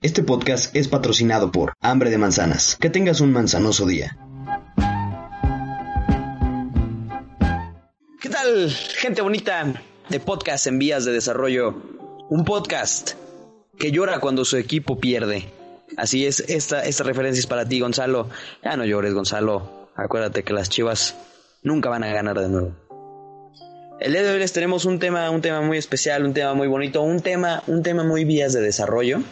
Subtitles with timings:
[0.00, 2.76] Este podcast es patrocinado por Hambre de Manzanas.
[2.80, 4.16] Que tengas un manzanoso día.
[8.20, 11.82] ¿Qué tal, gente bonita de podcast en vías de desarrollo?
[12.30, 13.14] Un podcast
[13.76, 15.50] que llora cuando su equipo pierde.
[15.96, 18.30] Así es, esta, esta referencia es para ti, Gonzalo.
[18.62, 19.88] Ya no llores, Gonzalo.
[19.96, 21.16] Acuérdate que las chivas
[21.64, 22.76] nunca van a ganar de nuevo.
[23.98, 26.68] El día de hoy les tenemos un tema, un tema muy especial, un tema muy
[26.68, 29.24] bonito, un tema, un tema muy vías de desarrollo.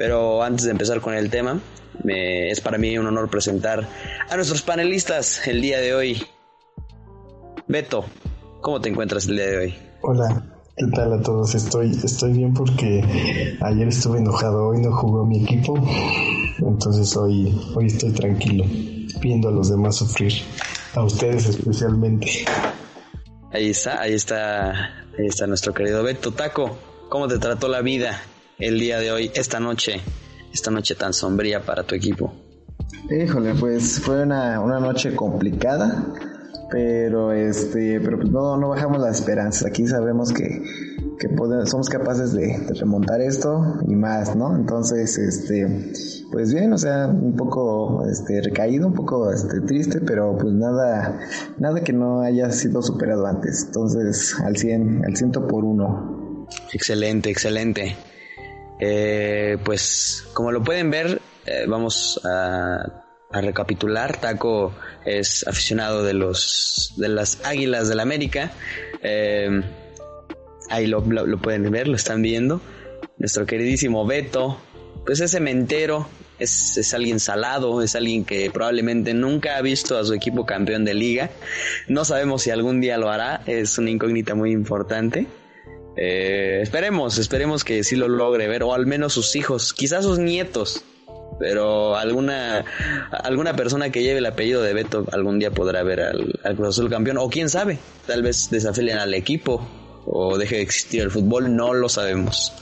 [0.00, 1.60] Pero antes de empezar con el tema,
[2.06, 3.86] es para mí un honor presentar
[4.30, 6.26] a nuestros panelistas el día de hoy.
[7.68, 8.06] Beto,
[8.62, 9.74] ¿cómo te encuentras el día de hoy?
[10.00, 10.42] Hola,
[10.74, 11.54] ¿qué tal a todos?
[11.54, 15.74] Estoy, estoy bien porque ayer estuve enojado, hoy no jugó mi equipo,
[16.60, 18.64] entonces hoy, hoy estoy tranquilo,
[19.20, 20.32] viendo a los demás sufrir,
[20.94, 22.46] a ustedes especialmente.
[23.52, 24.70] Ahí está, ahí está,
[25.18, 26.78] ahí está nuestro querido Beto Taco.
[27.10, 28.18] ¿Cómo te trató la vida
[28.60, 30.00] el día de hoy, esta noche,
[30.52, 32.32] esta noche tan sombría para tu equipo?
[33.10, 36.06] Híjole, pues fue una, una noche complicada,
[36.70, 39.68] pero este, pero pues no, no bajamos la esperanza.
[39.68, 40.62] Aquí sabemos que,
[41.18, 44.54] que podemos, somos capaces de, remontar esto y más, ¿no?
[44.54, 45.92] Entonces, este,
[46.30, 51.18] pues bien, o sea, un poco este, recaído, un poco este, triste, pero pues nada,
[51.58, 53.64] nada que no haya sido superado antes.
[53.66, 56.46] Entonces, al 100, al ciento por uno.
[56.72, 57.96] Excelente, excelente.
[58.80, 64.20] Eh, pues como lo pueden ver, eh, vamos a, recapitular.
[64.20, 68.52] Taco es aficionado de los de las Águilas del la América.
[69.02, 69.62] Eh,
[70.68, 72.60] ahí lo, pueden ver, lo están viendo.
[73.18, 74.58] Nuestro queridísimo Beto,
[75.04, 80.04] pues es cementero, es, es, alguien salado, es alguien que probablemente nunca ha visto a
[80.04, 81.30] su equipo campeón de liga.
[81.86, 85.26] No sabemos si algún día lo hará, es una incógnita muy importante.
[85.96, 90.18] Eh, esperemos, esperemos que sí lo logre ver, o al menos sus hijos, quizás sus
[90.18, 90.84] nietos,
[91.38, 92.64] pero alguna
[93.10, 96.90] alguna persona que lleve el apellido de Beto algún día podrá ver al, Cruz Azul
[96.90, 99.66] campeón, o quién sabe, tal vez desafilien al equipo
[100.06, 102.52] o deje de existir el fútbol, no lo sabemos.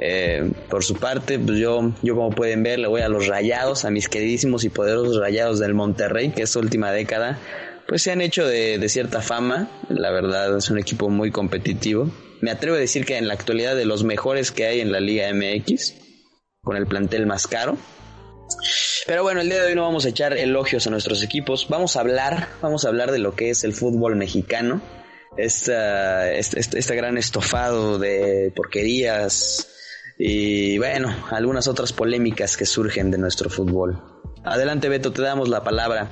[0.00, 3.84] Eh, por su parte, pues yo, yo como pueden ver, le voy a los rayados,
[3.84, 7.38] a mis queridísimos y poderosos rayados del Monterrey, que esta última década,
[7.88, 9.70] pues se han hecho de cierta fama.
[9.88, 12.10] La verdad, es un equipo muy competitivo
[12.40, 15.00] me atrevo a decir que en la actualidad de los mejores que hay en la
[15.00, 15.94] Liga MX,
[16.62, 17.76] con el plantel más caro.
[19.06, 21.96] Pero bueno, el día de hoy no vamos a echar elogios a nuestros equipos, vamos
[21.96, 24.82] a hablar, vamos a hablar de lo que es el fútbol mexicano,
[25.36, 29.68] este, este, gran estofado de porquerías
[30.18, 34.02] y bueno, algunas otras polémicas que surgen de nuestro fútbol.
[34.42, 36.10] Adelante Beto, te damos la palabra.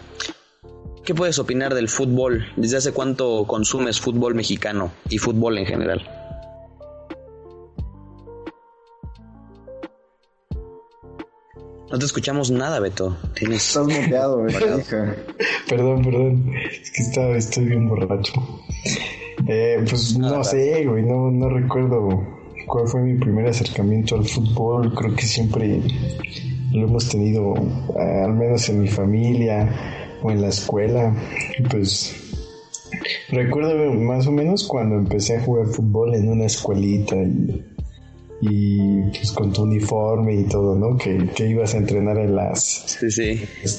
[1.05, 2.47] ¿Qué puedes opinar del fútbol?
[2.57, 6.14] ¿Desde hace cuánto consumes fútbol mexicano y fútbol en general?
[11.91, 13.17] No te escuchamos nada, Beto.
[13.35, 13.69] Tienes...
[13.69, 14.47] Estás muteado,
[15.69, 16.53] perdón, perdón.
[16.57, 18.33] Es que estaba, estoy bien borracho.
[19.47, 21.03] Eh, pues no sé, güey.
[21.03, 22.27] No, no recuerdo
[22.67, 24.95] cuál fue mi primer acercamiento al fútbol.
[24.95, 25.83] Creo que siempre
[26.73, 31.15] lo hemos tenido, eh, al menos en mi familia o en la escuela,
[31.71, 32.17] pues
[33.29, 37.74] recuerdo más o menos cuando empecé a jugar fútbol en una escuelita y,
[38.45, 40.97] pues con tu uniforme y todo, ¿no?
[40.97, 42.99] Que, ibas a entrenar en las,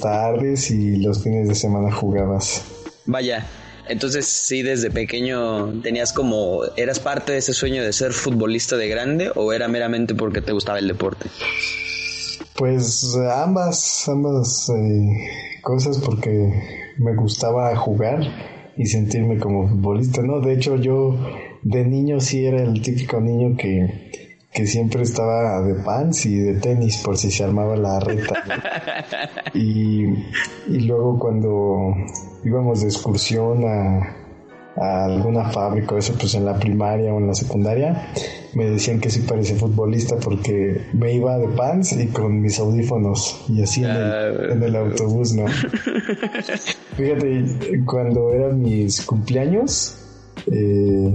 [0.02, 2.64] tardes y los fines de semana jugabas.
[3.06, 3.46] Vaya,
[3.88, 8.88] entonces sí, desde pequeño tenías como, ¿eras parte de ese sueño de ser futbolista de
[8.88, 11.30] grande o era meramente porque te gustaba el deporte?
[12.56, 16.52] Pues ambas, ambas eh, cosas porque
[16.98, 18.22] me gustaba jugar
[18.78, 20.40] y sentirme como futbolista, ¿no?
[20.40, 21.18] De hecho yo
[21.64, 24.25] de niño sí era el típico niño que,
[24.56, 28.42] que siempre estaba de pants y de tenis por si se armaba la reta.
[29.54, 30.06] y,
[30.68, 31.94] y luego cuando
[32.46, 34.16] íbamos de excursión a,
[34.78, 38.12] a alguna fábrica o eso, pues en la primaria o en la secundaria,
[38.54, 43.44] me decían que sí parece futbolista porque me iba de pants y con mis audífonos
[43.50, 45.48] y así en, el, ah, autobús, ¿no?
[46.96, 49.98] Fíjate, cuando eran mis cumpleaños,
[50.48, 51.14] eh,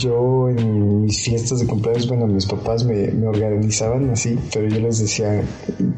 [0.00, 4.80] yo en mis fiestas de cumpleaños, bueno, mis papás me, me, organizaban así, pero yo
[4.80, 5.42] les decía,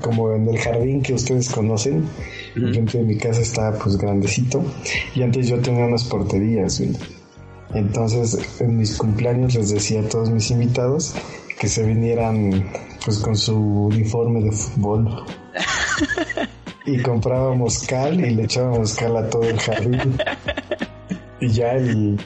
[0.00, 2.04] como en el jardín que ustedes conocen,
[2.54, 4.62] Dentro de mi casa estaba pues grandecito
[5.14, 6.82] y antes yo tenía unas porterías,
[7.72, 11.14] Entonces en mis cumpleaños les decía a todos mis invitados
[11.58, 12.68] que se vinieran
[13.04, 13.56] pues con su
[13.86, 15.24] uniforme de fútbol.
[16.86, 20.18] y comprábamos cal y le echábamos cal a todo el jardín.
[21.40, 22.20] Y ya el,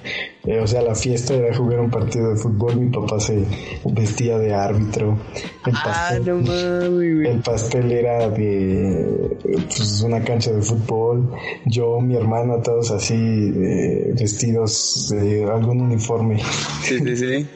[0.47, 3.45] eh, o sea, la fiesta era jugar un partido de fútbol, mi papá se
[3.85, 5.19] vestía de árbitro.
[5.67, 7.27] El Ah, pastel, no mames, güey.
[7.29, 11.31] el pastel era de pues, una cancha de fútbol.
[11.67, 16.39] Yo, mi hermana, todos así eh, vestidos de algún uniforme.
[16.83, 17.47] Sí, sí, sí.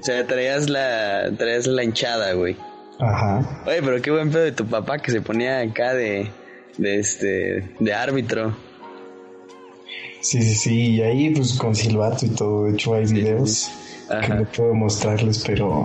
[0.00, 2.56] O sea, traías la, traías la hinchada, güey.
[3.00, 3.62] Ajá.
[3.66, 6.28] Oye, pero qué buen pedo de tu papá que se ponía acá de,
[6.76, 8.54] de este, de árbitro.
[10.24, 10.90] Sí, sí, sí.
[10.92, 12.64] Y ahí, pues con silbato y todo.
[12.64, 13.70] De hecho, hay videos
[14.08, 15.84] que no puedo mostrarles, pero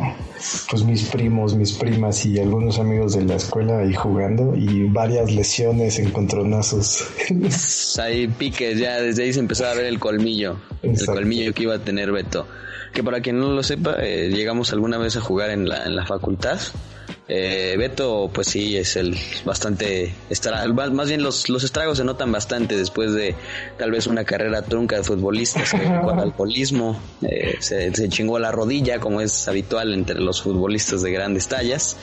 [0.70, 5.30] pues mis primos, mis primas y algunos amigos de la escuela ahí jugando y varias
[5.32, 7.06] lesiones, encontronazos.
[8.00, 10.58] Ahí piques, ya desde ahí se empezaba a ver el colmillo.
[10.84, 12.48] El colmillo que iba a tener Beto.
[12.94, 15.98] Que para quien no lo sepa, eh, llegamos alguna vez a jugar en la, en
[15.98, 16.60] la facultad.
[17.32, 19.16] Eh, Beto, pues sí, es el
[19.46, 20.16] bastante.
[20.32, 23.36] Estará, más, bien los, los estragos se notan bastante después de
[23.78, 25.64] tal vez una carrera trunca de futbolista.
[25.64, 30.42] Se dedicó al alcoholismo, eh, se, se chingó la rodilla, como es habitual entre los
[30.42, 31.98] futbolistas de grandes tallas.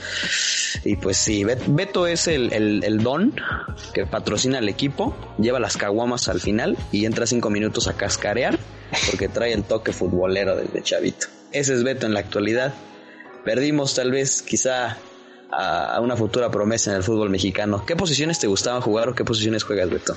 [0.84, 3.34] Y pues sí, Bet- Beto es el, el, el don
[3.94, 8.56] que patrocina al equipo, lleva las caguamas al final y entra cinco minutos a cascarear
[9.10, 11.26] porque trae el toque futbolero desde chavito.
[11.50, 12.74] Ese es Beto en la actualidad.
[13.44, 14.96] Perdimos tal vez quizá
[15.50, 17.82] a, a una futura promesa en el fútbol mexicano.
[17.86, 20.14] ¿Qué posiciones te gustaban jugar o qué posiciones juegas, Beto?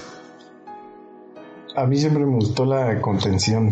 [1.75, 3.71] A mí siempre me gustó la contención.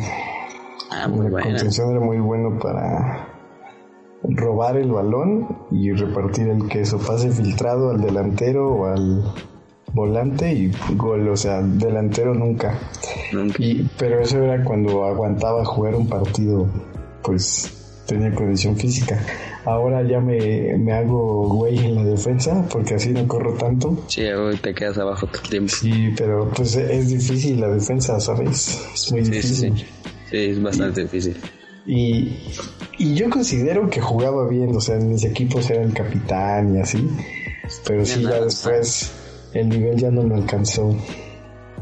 [0.89, 1.47] Ah, muy la buena.
[1.47, 3.27] contención era muy bueno para
[4.23, 6.99] robar el balón y repartir el queso.
[6.99, 9.23] Pase filtrado al delantero o al
[9.93, 11.27] volante y gol.
[11.27, 12.79] O sea, delantero nunca.
[13.33, 13.55] Nunca.
[13.59, 16.67] Y, pero eso era cuando aguantaba jugar un partido,
[17.23, 19.23] pues tenía condición física.
[19.65, 24.05] Ahora ya me, me hago güey en la defensa porque así no corro tanto.
[24.07, 25.73] Sí, hoy te quedas abajo todo el tiempo.
[25.73, 28.79] Sí, pero pues es difícil la defensa, ¿sabes?
[28.93, 29.77] Es muy Sí, sí, difícil.
[29.77, 29.85] sí.
[30.31, 31.37] Sí, es bastante difícil.
[31.85, 32.37] Y,
[32.97, 36.81] y yo considero que jugaba bien, o sea, en mis equipos era el capitán y
[36.81, 37.09] así.
[37.85, 39.11] Pero sí, ya después
[39.53, 40.95] el nivel ya no me alcanzó.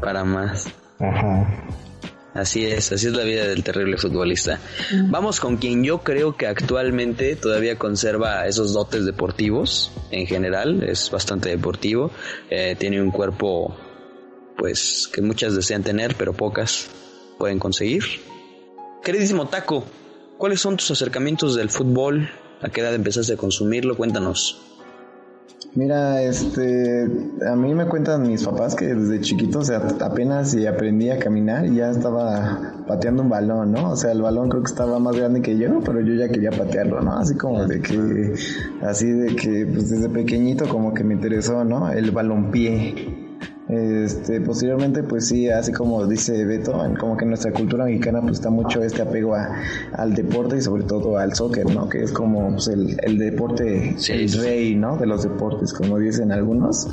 [0.00, 0.66] Para más.
[1.00, 1.64] Ajá.
[2.36, 4.60] Así es, así es la vida del terrible futbolista.
[5.06, 11.10] Vamos con quien yo creo que actualmente todavía conserva esos dotes deportivos en general, es
[11.10, 12.10] bastante deportivo,
[12.50, 13.74] eh, tiene un cuerpo
[14.58, 16.90] pues que muchas desean tener pero pocas
[17.38, 18.04] pueden conseguir.
[19.02, 19.84] Queridísimo Taco,
[20.36, 22.28] ¿cuáles son tus acercamientos del fútbol?
[22.60, 23.96] ¿A qué edad empezaste a consumirlo?
[23.96, 24.75] Cuéntanos.
[25.76, 27.06] Mira, este,
[27.46, 31.66] a mí me cuentan mis papás que desde chiquito, o sea, apenas aprendí a caminar
[31.66, 33.90] ya estaba pateando un balón, ¿no?
[33.90, 36.50] O sea, el balón creo que estaba más grande que yo, pero yo ya quería
[36.50, 37.18] patearlo, ¿no?
[37.18, 38.32] Así como de que,
[38.80, 41.92] así de que, pues desde pequeñito como que me interesó, ¿no?
[41.92, 43.25] El balompié.
[43.68, 48.34] Este, posteriormente, pues sí, así como dice Beto, como que en nuestra cultura mexicana pues
[48.34, 49.56] está mucho este apego a,
[49.92, 51.88] al deporte y sobre todo al soccer, ¿no?
[51.88, 54.96] Que es como pues, el, el deporte, Sí, el rey, ¿no?
[54.96, 56.88] De los deportes, como dicen algunos.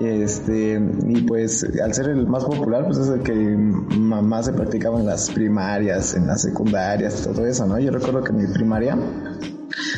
[0.00, 5.00] Este, y pues al ser el más popular, pues es el que más se practicaba
[5.00, 7.80] en las primarias, en las secundarias, todo eso, ¿no?
[7.80, 8.96] Yo recuerdo que en mi primaria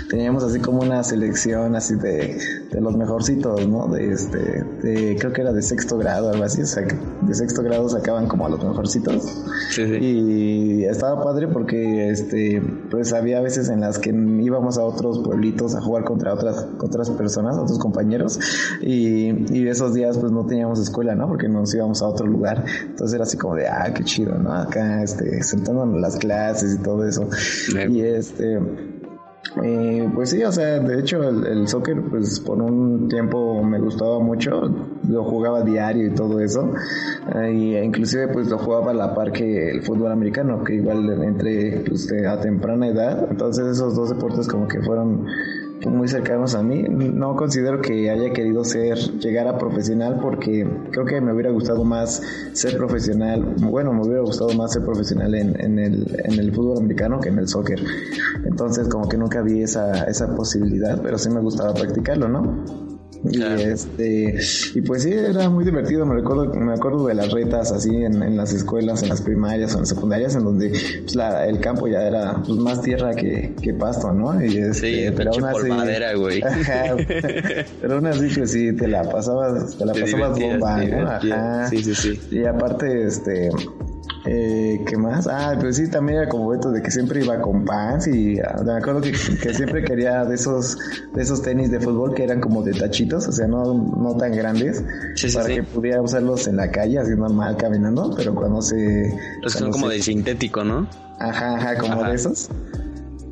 [0.09, 2.39] teníamos así como una selección así de,
[2.71, 3.89] de los mejorcitos, ¿no?
[3.89, 4.39] De este,
[4.83, 7.89] de, creo que era de sexto grado, algo así, o sea, que de sexto grado
[7.89, 9.23] sacaban como a los mejorcitos.
[9.71, 9.97] Sí, sí.
[10.01, 15.75] Y estaba padre porque este pues había veces en las que íbamos a otros pueblitos
[15.75, 18.39] a jugar contra otras otras personas, otros compañeros
[18.81, 21.29] y, y esos días pues no teníamos escuela, ¿no?
[21.29, 22.65] Porque nos íbamos a otro lugar.
[22.83, 24.53] Entonces era así como de, ah, qué chido, ¿no?
[24.53, 27.29] Acá este sentándonos en las clases y todo eso.
[27.91, 28.61] Y este
[29.63, 34.19] eh, pues sí, o sea, de hecho el, soccer, pues por un tiempo me gustaba
[34.19, 34.63] mucho,
[35.09, 36.73] lo jugaba diario y todo eso,
[37.35, 41.23] eh, y inclusive pues lo jugaba a la par que el fútbol americano, que igual
[41.23, 45.27] entré pues, a temprana edad, entonces esos dos deportes como que fueron
[45.87, 46.83] muy cercanos a mí.
[46.83, 51.85] No considero que haya querido ser, llegar a profesional porque creo que me hubiera gustado
[51.85, 56.55] más ser profesional, bueno, me hubiera gustado más ser profesional en, en, el, en el
[56.55, 57.81] fútbol americano que en el soccer.
[58.45, 62.94] Entonces como que nunca vi esa, esa posibilidad, pero sí me gustaba practicarlo, ¿no?
[63.31, 64.37] Y este,
[64.75, 68.23] y pues sí, era muy divertido, me recuerdo, me acuerdo de las retas así en,
[68.23, 70.69] en las escuelas, en las primarias o en las secundarias, en donde
[71.03, 74.45] pues, la, el campo ya era pues, más tierra que, que pasto, ¿no?
[74.45, 76.43] Y este, Sí, pinche aún así- polvadera, güey.
[76.45, 76.97] Ajá,
[77.81, 81.09] pero aún así pues sí, te la pasabas, te la Te pasabas bomba, ¿no?
[81.11, 81.69] Ajá.
[81.69, 82.21] Sí, sí, sí.
[82.31, 83.49] Y aparte, este,
[84.27, 85.27] Eh, ¿Qué más?
[85.27, 88.63] Ah, pues sí, también era como Beto de que siempre iba con pants y ah,
[88.65, 90.79] me acuerdo que, siempre quería de esos
[91.13, 94.33] de esos tenis de fútbol que eran como de tachitos, o sea, no, no tan
[94.33, 94.83] grandes,
[95.35, 99.13] para que pudiera usarlos en la calle así normal caminando, pero cuando se...
[99.43, 100.89] Los son como de sintético, ¿no?
[101.19, 102.49] Ajá, ajá, como de esos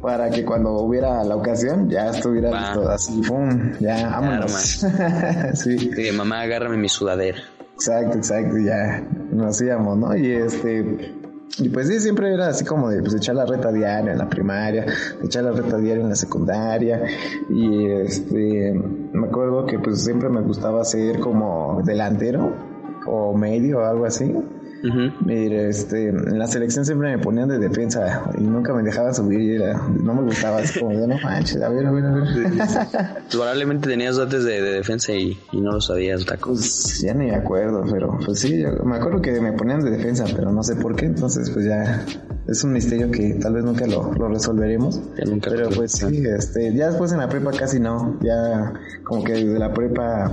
[0.02, 3.72] para que cuando hubiera la ocasión ya estuviera listo, así, ¡pum!
[3.78, 4.52] Ya, vámonos.
[5.54, 5.78] sí.
[5.78, 6.11] sí.
[6.12, 7.38] Mamá, agárrame mi sudadera.
[7.82, 10.16] Exacto, exacto, ya nos hacíamos, ¿no?
[10.16, 11.16] Y este,
[11.58, 14.28] y pues sí, siempre era así como de pues, echar la reta diaria en la
[14.28, 14.86] primaria,
[15.20, 17.02] echar la reta diaria en la secundaria.
[17.50, 22.54] Y este, me acuerdo que pues siempre me gustaba ser como delantero
[23.04, 24.32] o medio o algo así.
[25.24, 29.40] Mire, este, en la selección siempre me ponían de defensa y nunca me dejaban subir
[29.40, 32.24] y no me gustaba, así como de no manches, a ver, a ver, a ver.
[33.30, 36.50] Probablemente tenías dotes de, defensa y, no lo sabías, Taco.
[36.50, 40.24] Pues ya ni me acuerdo, pero pues sí, me acuerdo que me ponían de defensa,
[40.34, 42.04] pero no sé por qué, entonces pues ya
[42.48, 45.00] es un misterio que tal vez nunca lo, resolveremos.
[45.42, 48.72] pero pues sí, este, ya después en la prepa casi no, ya
[49.04, 50.30] como que desde la prepa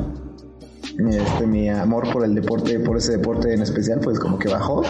[0.83, 4.83] este, mi amor por el deporte, por ese deporte en especial, pues como que bajó.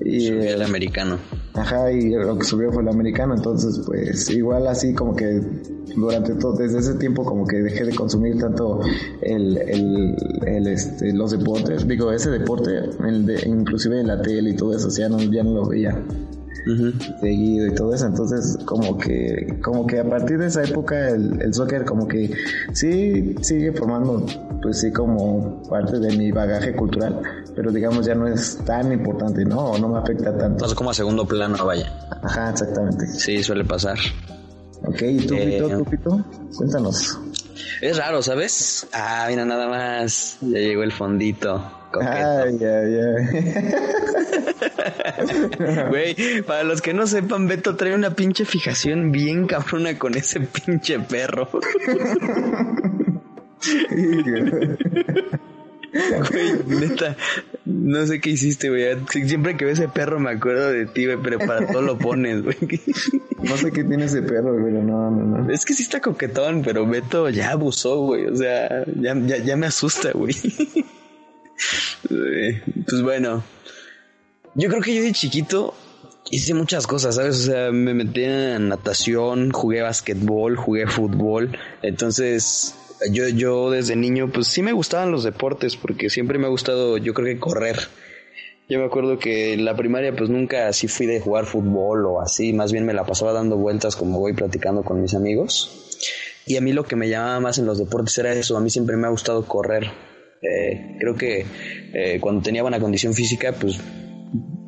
[0.00, 1.18] Y el americano.
[1.54, 5.40] Ajá, y lo que subió fue el americano, entonces pues igual así como que
[5.94, 8.80] durante todo, desde ese tiempo como que dejé de consumir tanto
[9.22, 12.70] el, el, este, los deportes, digo, ese deporte,
[13.06, 15.96] el de, inclusive en la tele y todo eso, ya no, ya no lo veía
[17.20, 18.06] seguido y todo eso.
[18.06, 22.30] Entonces, como que, como que a partir de esa época el, el soccer como que
[22.72, 24.26] sí sigue formando,
[24.62, 27.20] pues sí, como parte de mi bagaje cultural,
[27.54, 29.58] pero digamos ya no es tan importante, ¿no?
[29.58, 30.64] O no me afecta tanto.
[30.64, 31.92] Pasa como a segundo plano, vaya.
[32.22, 33.06] Ajá, exactamente.
[33.06, 33.98] Sí, suele pasar.
[34.86, 36.24] Ok, ¿y tú, eh, Pito, tú, Pito?
[36.56, 37.18] Cuéntanos.
[37.80, 38.86] Es raro, ¿sabes?
[38.92, 40.38] Ah, mira, nada más.
[40.40, 41.62] Ya llegó el fondito.
[42.00, 43.74] Ay, ay, ay.
[45.88, 50.40] Güey, para los que no sepan, Beto trae una pinche fijación bien cabrona con ese
[50.40, 51.48] pinche perro.
[56.30, 57.16] Güey, neta,
[57.64, 58.84] no sé qué hiciste, güey.
[59.10, 62.42] Siempre que veo ese perro me acuerdo de ti, güey, pero para todo lo pones,
[62.42, 62.56] güey.
[63.42, 65.52] No sé qué tiene ese perro, pero no, no, no.
[65.52, 68.26] Es que sí está coquetón, pero Beto ya abusó, güey.
[68.26, 70.34] O sea, ya, ya, ya me asusta, güey.
[72.08, 73.42] Pues bueno,
[74.54, 75.74] yo creo que yo de chiquito
[76.30, 77.36] hice muchas cosas, ¿sabes?
[77.36, 81.56] O sea, me metí en natación, jugué basquetbol, jugué fútbol.
[81.82, 82.74] Entonces,
[83.10, 86.98] yo, yo desde niño, pues sí me gustaban los deportes, porque siempre me ha gustado,
[86.98, 87.78] yo creo que correr.
[88.68, 92.22] Yo me acuerdo que en la primaria pues nunca así fui de jugar fútbol o
[92.22, 95.98] así, más bien me la pasaba dando vueltas como voy platicando con mis amigos.
[96.46, 98.70] Y a mí lo que me llamaba más en los deportes era eso, a mí
[98.70, 99.90] siempre me ha gustado correr.
[100.44, 101.46] Eh, creo que
[101.92, 103.80] eh, cuando tenía buena condición física, pues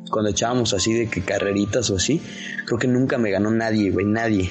[0.09, 2.21] cuando echábamos así de que carreritas o así,
[2.65, 4.49] creo que nunca me ganó nadie, güey, nadie.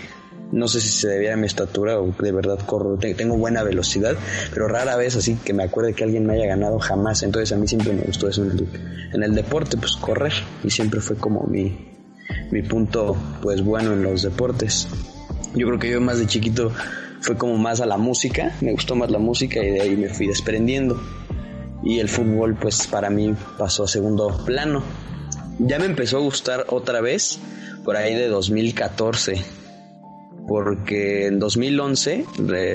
[0.53, 4.15] No sé si se debía a mi estatura o de verdad corro, tengo buena velocidad,
[4.53, 7.25] pero rara vez así que me acuerde que alguien me haya ganado jamás.
[7.25, 8.69] Entonces a mí siempre me gustó eso en el,
[9.13, 10.33] en el deporte, pues correr.
[10.63, 11.77] Y siempre fue como mi,
[12.53, 14.87] mi punto, pues bueno en los deportes.
[15.57, 16.71] Yo creo que yo más de chiquito
[17.21, 20.09] fue como más a la música, me gustó más la música y de ahí me
[20.09, 21.01] fui desprendiendo.
[21.87, 24.83] Y el fútbol pues para mí pasó a segundo plano
[25.59, 27.39] ya me empezó a gustar otra vez
[27.85, 29.43] por ahí de 2014.
[30.47, 32.25] Porque en 2011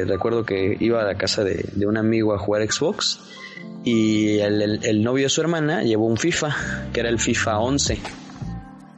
[0.06, 3.20] recuerdo que iba a la casa de, un amigo a jugar Xbox
[3.86, 6.53] y el, novio de su hermana llevó un FIFA,
[6.91, 7.98] que era el FIFA 11.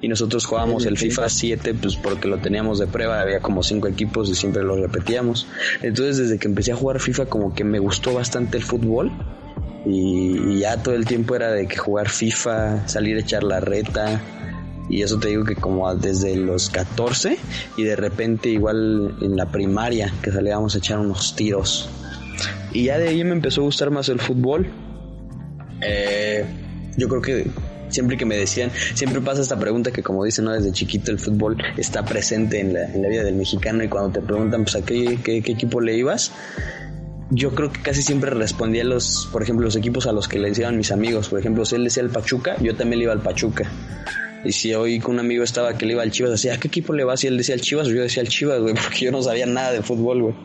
[0.04, 3.88] Y nosotros jugábamos el FIFA 7 pues porque lo teníamos de prueba, había como cinco
[3.88, 5.48] equipos y siempre lo repetíamos.
[5.82, 9.14] Entonces desde que empecé a jugar FIFA como que me gustó bastante el fútbol
[9.86, 14.22] y, ya todo el tiempo era de que jugar FIFA, salir a echar la reta.
[14.90, 17.38] Y eso te digo que como desde los 14
[17.78, 21.90] y de repente igual en la primaria que salíamos a echar unos tiros.
[22.74, 24.68] Y ya de ahí me empezó a gustar más el fútbol.
[25.80, 26.44] Eh,
[26.98, 27.48] yo creo que
[27.94, 30.52] siempre que me decían, siempre pasa esta pregunta que como dicen, ¿no?
[30.52, 34.64] Desde chiquito el fútbol está presente en la, vida del mexicano y cuando te preguntan,
[34.64, 36.32] pues a qué, qué equipo le ibas,
[37.30, 40.40] yo creo que casi siempre respondía a los, por ejemplo, los equipos a los que
[40.40, 41.30] le decían mis amigos.
[41.30, 43.70] Por ejemplo, si él decía el Pachuca, yo también le iba al Pachuca.
[44.46, 46.94] Y si hoy un amigo estaba que le iba al Chivas, decía, ¿a qué equipo
[46.94, 47.24] le vas?
[47.24, 49.72] Y él decía al Chivas, yo decía al Chivas, güey, porque yo no sabía nada
[49.72, 50.36] de fútbol, güey.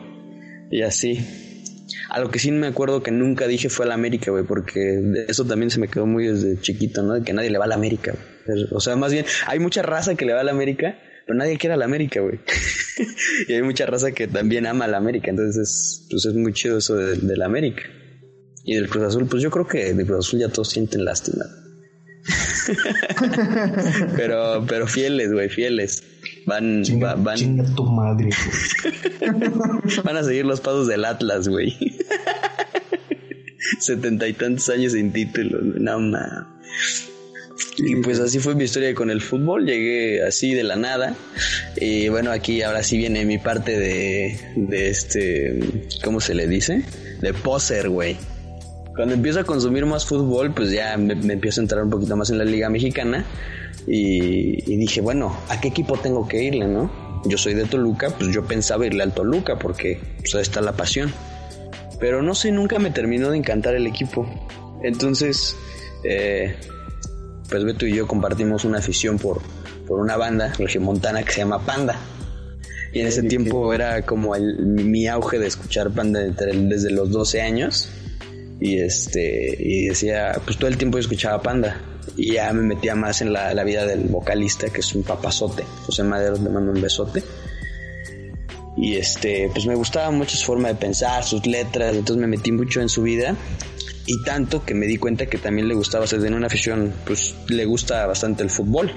[0.71, 1.48] Y así.
[2.09, 5.45] A lo que sí me acuerdo que nunca dije fue al América, güey, porque eso
[5.45, 7.13] también se me quedó muy desde chiquito, ¿no?
[7.13, 8.15] De que nadie le va al América.
[8.71, 10.97] O sea, más bien, hay mucha raza que le va al América,
[11.27, 12.39] pero nadie quiere a la América, güey.
[13.47, 16.79] y hay mucha raza que también ama a la América, entonces pues es muy chido
[16.79, 17.83] eso de, la América.
[18.63, 21.45] Y del Cruz Azul, pues yo creo que del Cruz Azul ya todos sienten lástima.
[24.15, 26.03] pero, pero fieles, güey, fieles.
[26.49, 26.83] Van,
[27.23, 27.37] van.
[27.37, 28.29] Chinga tu madre,
[30.03, 31.77] Van a seguir los pasos del Atlas, güey.
[33.79, 37.07] Setenta y tantos años sin títulos, no mames.
[37.77, 41.15] Y pues así fue mi historia con el fútbol, llegué así de la nada.
[41.77, 45.59] Y bueno, aquí ahora sí viene mi parte de, de este,
[46.03, 46.83] ¿cómo se le dice?
[47.21, 48.17] De poser, güey.
[48.95, 52.29] Cuando empiezo a consumir más fútbol, pues ya me, empiezo a entrar un poquito más
[52.31, 53.25] en la liga mexicana.
[53.87, 56.91] Y, dije, bueno, ¿a qué equipo tengo que irle, no?
[57.25, 60.73] Yo soy de Toluca, pues yo pensaba irle al Toluca porque pues ahí está la
[60.73, 61.11] pasión.
[61.99, 64.25] Pero no sé, nunca me terminó de encantar el equipo.
[64.83, 65.55] Entonces,
[66.03, 66.55] eh,
[67.49, 69.41] pues Beto y yo compartimos una afición por,
[69.87, 71.99] por una banda regiomontana que se llama Panda.
[72.93, 77.41] Y en ese tiempo era como el, mi auge de escuchar Panda desde los 12
[77.41, 77.89] años.
[78.61, 81.81] Y este, y decía, pues todo el tiempo yo escuchaba Panda.
[82.15, 85.63] Y ya me metía más en la, la vida del vocalista, que es un papazote.
[85.85, 87.23] José Madero le mando un besote.
[88.77, 92.51] Y este, pues me gustaba mucho su forma de pensar, sus letras, entonces me metí
[92.51, 93.35] mucho en su vida
[94.09, 97.35] y tanto que me di cuenta que también le gustaba ser de una afición, pues
[97.47, 98.91] le gusta bastante el fútbol.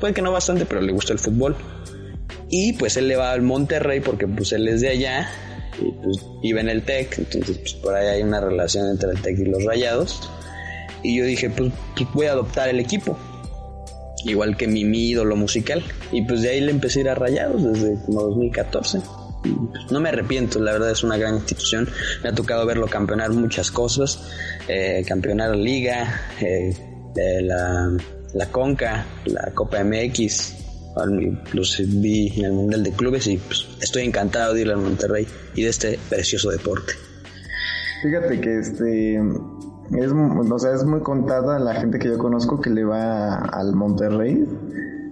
[0.00, 1.54] puede que no bastante, pero le gusta el fútbol.
[2.50, 5.30] Y pues él le va al Monterrey porque pues él es de allá
[5.80, 9.22] y pues vive en el TEC, entonces pues por ahí hay una relación entre el
[9.22, 10.28] TEC y los Rayados.
[11.02, 13.18] Y yo dije, pues, pues voy a adoptar el equipo.
[14.24, 15.82] Igual que mi, mi ídolo musical.
[16.12, 19.00] Y pues de ahí le empecé a ir a Rayados desde como 2014
[19.90, 21.88] no me arrepiento, la verdad es una gran institución.
[22.22, 24.20] Me ha tocado verlo campeonar muchas cosas,
[24.68, 26.74] eh, campeonar la liga, eh,
[27.16, 27.90] eh, la,
[28.34, 30.54] la, Conca, la Copa MX,
[31.52, 35.26] los vi en el Mundial de Clubes y pues, estoy encantado de ir al Monterrey
[35.54, 36.94] y de este precioso deporte.
[38.02, 39.20] Fíjate que este
[39.92, 43.74] es, o sea, es muy contada la gente que yo conozco que le va al
[43.74, 44.46] Monterrey.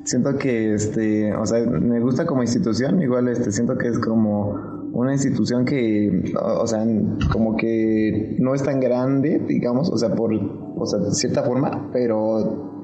[0.04, 4.76] Siento que este, o sea, me gusta como institución, igual este, siento que es como
[4.92, 6.86] una institución que, o sea,
[7.32, 11.90] como que no es tan grande, digamos, o sea, por, o sea, de cierta forma,
[11.92, 12.75] pero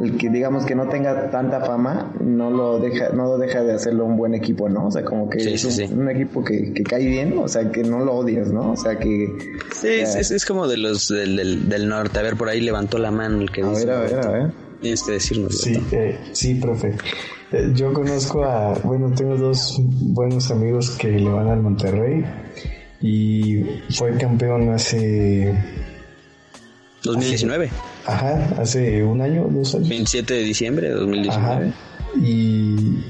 [0.00, 3.74] el que digamos que no tenga tanta fama no lo deja no lo deja de
[3.74, 7.06] hacerlo un buen equipo no o sea como que es un, equipo que, que, cae
[7.06, 9.28] bien o sea que no lo odias no o sea que
[9.72, 13.12] sí es, es, como de los del, del, norte a ver por ahí levantó la
[13.12, 15.58] mano el que a ver a ver a ver Tienes que decirnos.
[15.62, 16.94] Sí, eh, sí, profe.
[17.52, 22.22] Eh, yo conozco a, bueno, tengo dos buenos amigos que le van al Monterrey
[23.00, 25.58] y fue campeón hace...
[27.02, 27.70] 2019.
[28.06, 29.88] Ajá, hace un año, dos años.
[29.88, 31.66] 27 de diciembre de 2019.
[31.66, 31.74] Ajá,
[32.22, 33.04] y,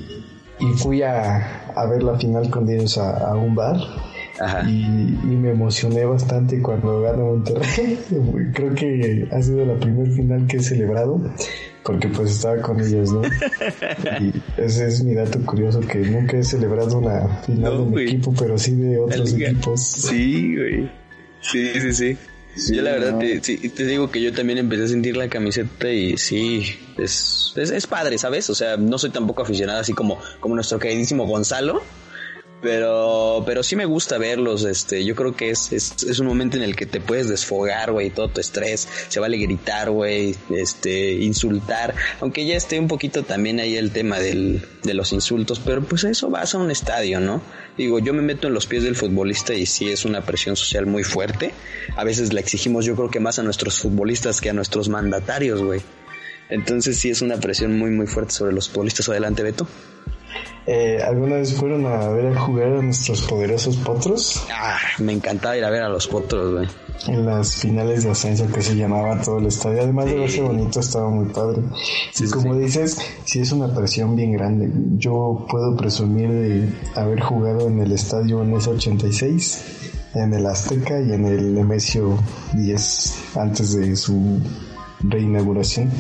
[0.61, 3.77] y fui a, a ver la final con ellos a, a un bar
[4.67, 4.87] y,
[5.37, 7.99] me emocioné bastante cuando ganó Monterrey.
[8.55, 11.21] Creo que ha sido la primera final que he celebrado
[11.85, 13.23] porque pues estaba con ellos, ¿no?
[14.21, 18.35] y ese es mi dato curioso que nunca he celebrado una final de mi equipo,
[18.39, 19.81] pero sí de otros equipos.
[19.83, 20.91] Sí, güey.
[21.43, 22.19] Sí, sí, sí.
[22.57, 26.17] Yo la verdad te, te, digo que yo también empecé a sentir la camiseta y
[26.17, 26.65] sí,
[26.97, 28.49] es, es, es, padre, ¿sabes?
[28.51, 31.83] O sea, no soy tampoco aficionado así como, como nuestro queridísimo Gonzalo,
[32.65, 36.57] pero, pero sí me gusta verlos, este, yo creo que es, es, es un momento
[36.57, 41.13] en el que te puedes desfogar, güey, todo tu estrés, se vale gritar, güey, este,
[41.13, 45.83] insultar, aunque ya esté un poquito también ahí el tema del, de los insultos, pero
[45.83, 47.43] pues eso vas a un estadio, ¿no?
[47.77, 50.87] Digo, yo me meto en los pies del futbolista y sí es una presión social
[50.87, 51.53] muy fuerte,
[51.97, 55.63] a veces la exigimos yo creo que más a nuestros futbolistas que a nuestros mandatarios,
[55.63, 55.83] güey.
[56.49, 59.09] Entonces sí es una presión muy muy fuerte sobre los futbolistas.
[59.09, 59.67] Adelante, Beto.
[60.67, 64.43] Eh, ¿Alguna vez fueron a ver a jugar a nuestros poderosos potros?
[64.51, 66.69] Ah, me encantaba ir a ver a los potros, güey.
[67.07, 69.83] En las finales de ascenso que se llamaba todo el estadio.
[69.83, 71.63] Además de verse bonito, estaba muy padre.
[72.19, 74.71] y como dices, sí es una presión bien grande.
[74.97, 79.65] Yo puedo presumir de haber jugado en el estadio en ese 86,
[80.15, 82.19] en el Azteca y en el Nemesio
[82.55, 84.41] 10, antes de su
[85.01, 85.91] reinauguración.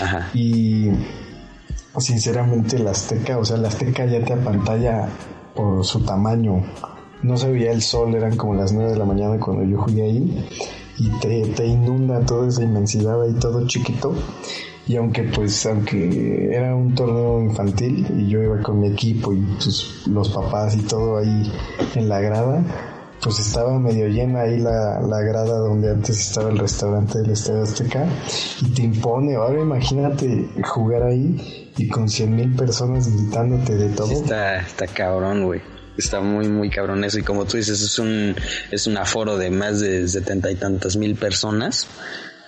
[0.00, 0.30] Ajá.
[0.32, 0.90] Y
[2.00, 5.08] sinceramente la Azteca, o sea, la Azteca ya te apantalla
[5.54, 6.62] por su tamaño.
[7.22, 10.02] No se veía el sol, eran como las 9 de la mañana cuando yo jugué
[10.02, 10.48] ahí
[10.98, 14.14] y te, te inunda toda esa inmensidad ahí todo chiquito.
[14.86, 19.40] Y aunque pues, aunque era un torneo infantil y yo iba con mi equipo y
[19.54, 21.52] pues, los papás y todo ahí
[21.94, 22.64] en la grada,
[23.22, 27.62] pues estaba medio llena ahí la, la grada donde antes estaba el restaurante del Estadio
[27.62, 28.04] Azteca
[28.60, 29.36] y te impone.
[29.36, 34.12] Ahora imagínate jugar ahí y con cien mil personas gritándote de todo.
[34.12, 35.60] está, está cabrón, güey.
[35.96, 37.18] Está muy, muy cabrón eso.
[37.18, 38.34] Y como tú dices, es un,
[38.70, 41.86] es un aforo de más de setenta y tantas mil personas.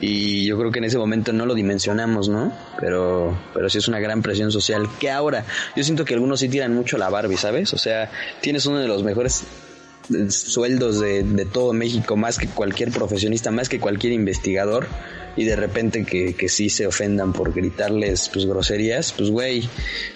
[0.01, 2.53] y yo creo que en ese momento no lo dimensionamos, ¿no?
[2.81, 4.89] Pero, pero sí es una gran presión social.
[4.99, 5.45] Que ahora,
[5.77, 7.73] yo siento que algunos sí tiran mucho la Barbie, ¿sabes?
[7.75, 8.11] O sea,
[8.41, 9.45] tienes uno de los mejores
[10.29, 14.87] sueldos de, de todo México, más que cualquier profesionista, más que cualquier investigador
[15.37, 19.69] y de repente que, que sí se ofendan por gritarles pues groserías, pues güey,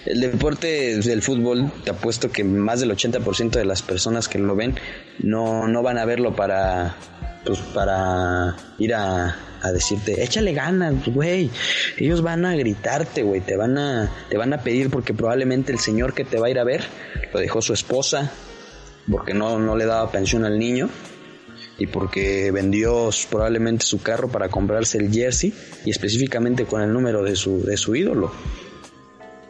[0.07, 4.55] el deporte del fútbol, te apuesto que más del 80% de las personas que lo
[4.55, 4.77] ven
[5.19, 6.97] no, no van a verlo para
[7.45, 11.51] pues para ir a, a decirte, échale ganas, güey.
[11.97, 15.79] Ellos van a gritarte, güey, te van a te van a pedir porque probablemente el
[15.79, 16.85] señor que te va a ir a ver
[17.33, 18.31] lo dejó su esposa
[19.11, 20.89] porque no no le daba pensión al niño
[21.79, 27.23] y porque vendió probablemente su carro para comprarse el jersey y específicamente con el número
[27.23, 28.33] de su, de su ídolo.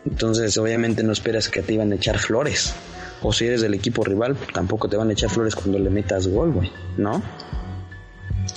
[0.05, 2.75] Entonces obviamente no esperas que te iban a echar flores.
[3.23, 6.29] O si eres del equipo rival, tampoco te van a echar flores cuando le metas
[6.29, 7.23] gol, güey, ¿no?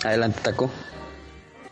[0.03, 0.69] Adelante, Taco.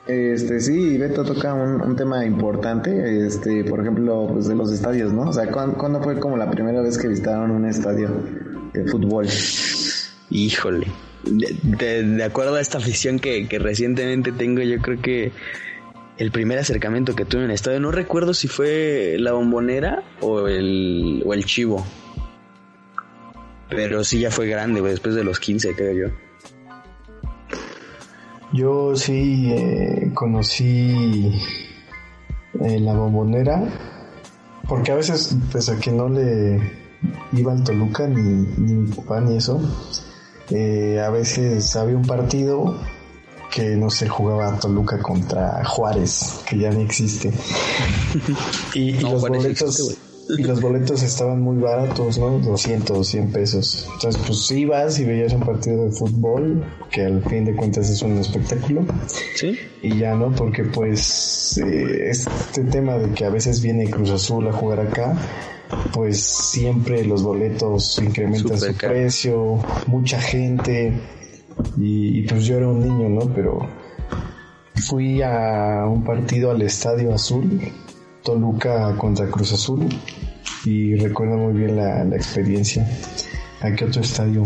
[0.09, 5.29] Este, sí, Beto toca un, tema importante, este, por ejemplo, pues de los estadios, ¿no?
[5.29, 8.09] O sea, ¿cuándo, fue como la primera vez que visitaron un estadio
[8.73, 9.27] de fútbol?
[10.31, 10.87] Híjole,
[11.25, 15.31] de, acuerdo a esta afición que, recientemente tengo, yo creo que
[16.17, 20.47] el primer acercamiento que tuve en el estadio, no recuerdo si fue la bombonera o
[20.47, 21.85] el, o el chivo.
[23.69, 26.28] Pero sí ya fue grande, después de los 15, creo yo.
[28.51, 31.39] Yo sí eh, conocí
[32.59, 33.63] eh, la bombonera,
[34.67, 36.59] porque a veces, pese a que no le
[37.33, 38.21] iba al Toluca ni,
[38.57, 39.61] ni mi papá ni eso,
[40.49, 42.75] eh, a veces había un partido
[43.53, 47.31] que no se jugaba Toluca contra Juárez, que ya ni existe.
[48.73, 49.97] y, los boletos,
[50.37, 52.39] y los boletos estaban muy baratos, ¿no?
[52.39, 53.87] 200, 100 pesos.
[53.93, 58.01] Entonces, pues ibas y veías un partido de fútbol, que al fin de cuentas es
[58.01, 58.85] un espectáculo.
[59.35, 59.57] Sí.
[59.81, 60.31] Y ya, ¿no?
[60.31, 65.17] Porque pues eh, este tema de que a veces viene Cruz Azul a jugar acá,
[65.93, 70.93] pues siempre los boletos incrementan su precio, mucha gente
[71.77, 73.33] y, pues yo era un niño, ¿no?
[73.33, 73.59] Pero
[74.75, 77.61] fui a un partido al Estadio Azul,
[78.29, 79.87] Toluca contra Cruz Azul
[80.63, 82.87] y recuerdo muy bien la, la experiencia.
[83.61, 84.43] ¿A qué otro estadio?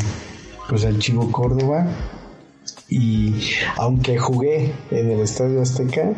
[0.70, 1.86] Pues al Chivo Córdoba
[2.88, 3.36] y
[3.76, 6.14] aunque jugué en el Estadio Azteca,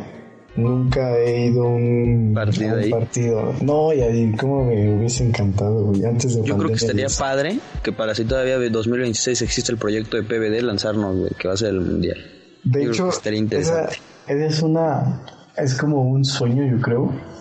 [0.58, 3.54] Nunca he ido a un partido.
[3.62, 7.92] No, y ahí como me hubiese encantado, Antes de Yo creo que estaría padre que
[7.92, 11.70] para si todavía de 2026 existe el proyecto de PBD lanzarnos, que va a ser
[11.70, 12.18] el mundial.
[12.64, 14.00] De hecho, estaría interesante.
[14.28, 15.22] Esa, es una.
[15.58, 17.35] Es como un sueño, yo creo.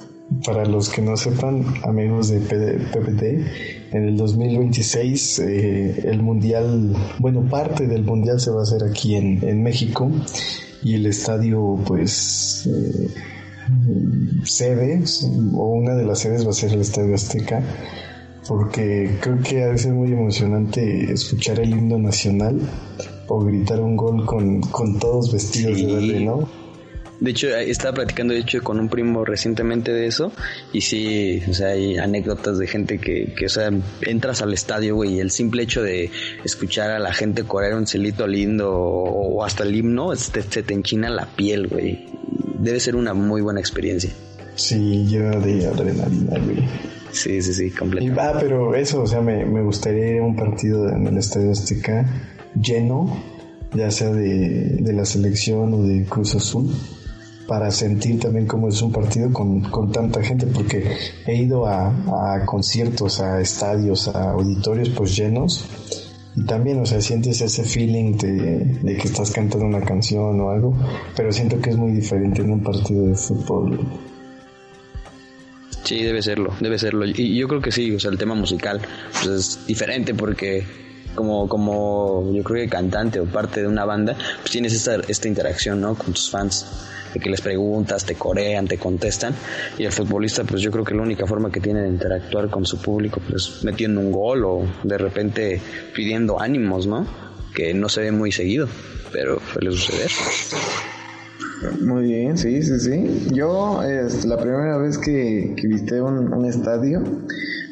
[0.45, 7.43] Para los que no sepan, amigos de PBD, en el 2026 eh, el mundial, bueno,
[7.49, 10.11] parte del mundial se va a hacer aquí en, en México
[10.83, 13.09] y el estadio pues eh,
[14.45, 15.03] sede
[15.55, 17.63] o una de las sedes va a ser el Estadio Azteca
[18.47, 22.61] porque creo que a veces es muy emocionante escuchar el himno nacional
[23.27, 26.64] o gritar un gol con, con todos vestidos de verde, ¿no?
[27.21, 30.33] De hecho, estaba platicando de hecho con un primo recientemente de eso
[30.73, 33.71] y sí, o sea, hay anécdotas de gente que, que o sea,
[34.03, 36.11] entras al estadio, güey, y el simple hecho de
[36.45, 41.09] escuchar a la gente correr un celito lindo o, hasta el himno, se te enchina
[41.09, 42.07] la piel, güey.
[42.59, 44.11] Debe ser una muy buena experiencia.
[44.57, 46.69] Sí, llena de adrenalina, güey.
[47.11, 48.21] Sí, sí, sí, completamente.
[48.21, 52.05] Ah, pero eso, o sea, me, me gustaría un partido en el Estadio Azteca
[52.61, 53.23] lleno,
[53.73, 56.71] ya sea de, de la selección o de Cruz Azul
[57.47, 61.89] para sentir también cómo es un partido con, con tanta gente, porque he ido a,
[61.89, 65.65] a, conciertos, a estadios, a auditorios pues llenos,
[66.37, 70.51] y también, o sea, sientes ese feeling de, de, que estás cantando una canción o
[70.51, 70.77] algo,
[71.17, 73.79] pero siento que es muy diferente en un partido de fútbol.
[75.85, 77.05] Sí, debe serlo, debe serlo.
[77.07, 78.81] Y yo creo que sí, o sea, el tema musical
[79.13, 80.65] pues es diferente porque
[81.15, 85.29] como, como yo creo que cantante o parte de una banda, pues tienes esta, esta
[85.29, 85.95] interacción, ¿no?
[85.95, 86.67] Con tus fans
[87.21, 89.35] que les preguntas, te corean, te contestan.
[89.79, 92.65] Y el futbolista, pues yo creo que la única forma que tiene de interactuar con
[92.67, 95.61] su público, pues metiendo un gol o de repente
[95.95, 97.07] pidiendo ánimos, ¿no?
[97.55, 98.69] Que no se ve muy seguido,
[99.13, 100.11] pero suele suceder.
[101.81, 103.29] Muy bien, sí, sí, sí.
[103.33, 107.03] Yo, es la primera vez que, que visité un, un, estadio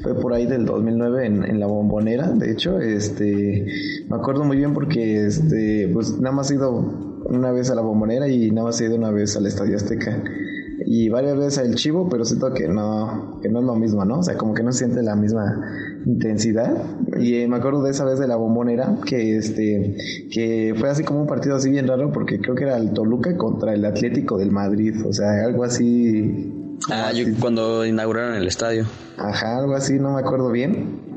[0.03, 2.29] fue por ahí del 2009 en, en, la bombonera.
[2.29, 3.67] De hecho, este,
[4.09, 7.83] me acuerdo muy bien porque, este, pues nada más he ido una vez a la
[7.83, 10.23] bombonera y nada más he ido una vez al Estadio Azteca.
[10.85, 14.19] Y varias veces al Chivo, pero siento que no, que no es lo mismo, ¿no?
[14.19, 15.61] O sea, como que no se siente la misma
[16.05, 16.75] intensidad.
[17.19, 19.97] Y eh, me acuerdo de esa vez de la bombonera, que este,
[20.31, 23.37] que fue así como un partido así bien raro, porque creo que era el Toluca
[23.37, 26.77] contra el Atlético del Madrid, o sea, algo así.
[26.91, 28.85] Ah, yo cuando inauguraron el estadio.
[29.17, 31.12] Ajá, algo así, no me acuerdo bien.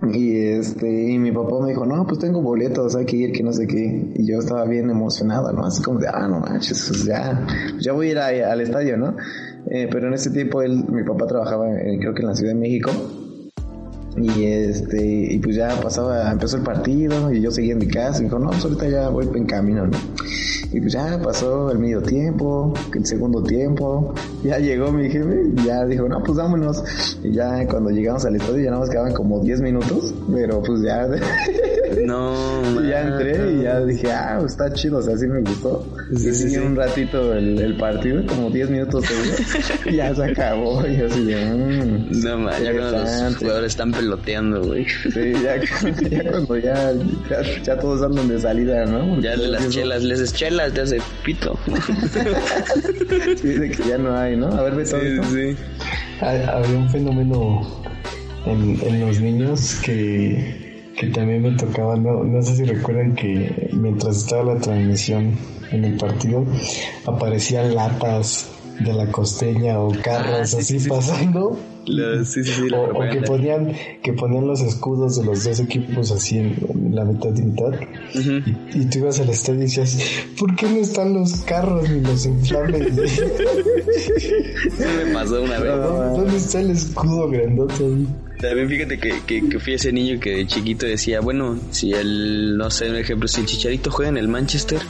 [0.00, 3.42] Y este, y mi papá me dijo, no, pues tengo boletos, hay que ir, que
[3.42, 4.12] no sé qué.
[4.14, 5.64] Y yo estaba bien emocionado, ¿no?
[5.64, 7.46] Así como de, ah, no manches, pues ya,
[7.80, 9.16] ya voy a ir al estadio, ¿no?
[9.70, 11.66] Eh, pero en ese tiempo él, mi papá trabajaba,
[12.00, 12.90] creo que en la Ciudad de México.
[14.20, 18.20] Y este, y pues ya pasaba, empezó el partido y yo seguía en mi casa
[18.20, 19.98] y dijo, no, pues ahorita ya voy en camino, ¿no?
[20.72, 24.12] Y pues ya pasó el medio tiempo, el segundo tiempo,
[24.44, 26.82] ya llegó mi jefe ya dijo, no, pues vámonos.
[27.22, 30.82] Y ya cuando llegamos al estadio ya nada más quedaban como 10 minutos, pero pues
[30.82, 31.08] ya...
[32.04, 35.40] No, y ya entré y ya dije, ah, pues está chido, o sea, sí me
[35.40, 35.86] gustó.
[36.10, 39.04] y sí, un ratito el, el, partido, como 10 minutos
[39.86, 40.86] y ya se acabó.
[40.86, 44.86] Y así de, mmm, No, man, ya cuando los jugadores están peloteando, güey.
[44.88, 45.56] Sí, ya,
[46.10, 46.92] ya cuando ya,
[47.62, 49.20] ya, todos andan de salida, ¿no?
[49.20, 51.58] ya de las chelas, les es chelas, te hace pito.
[53.36, 54.48] sí, de que ya no hay, ¿no?
[54.48, 55.00] A ver, ve todo.
[55.00, 55.56] Sí, sí.
[56.20, 57.82] Había un fenómeno
[58.46, 60.67] en, en los niños que
[60.98, 65.32] que también me tocaba, no, no sé si recuerdan que mientras estaba la transmisión
[65.70, 66.44] en el partido,
[67.06, 68.48] aparecían latas
[68.80, 70.88] de la costeña o carros Ah, sí, así sí, sí.
[70.88, 71.58] pasando.
[71.86, 75.58] sí, sí, sí, la o, o que ponían que ponían los escudos de los dos
[75.58, 77.72] equipos así en, en la mitad y mitad
[78.14, 78.30] Ujú.
[78.74, 79.98] y, y tú ibas al estadio y decías
[80.38, 82.92] ¿por qué no están los carros ni los inflables?
[84.76, 85.72] Sí me pasó una vez.
[85.76, 88.06] ¿Dónde, dónde está el escudo grandote ahí?
[88.40, 92.56] También fíjate que, que, que fui ese niño que de chiquito decía, bueno, si el,
[92.56, 94.80] no sé, un ejemplo, si el Chicharito juega en el Manchester,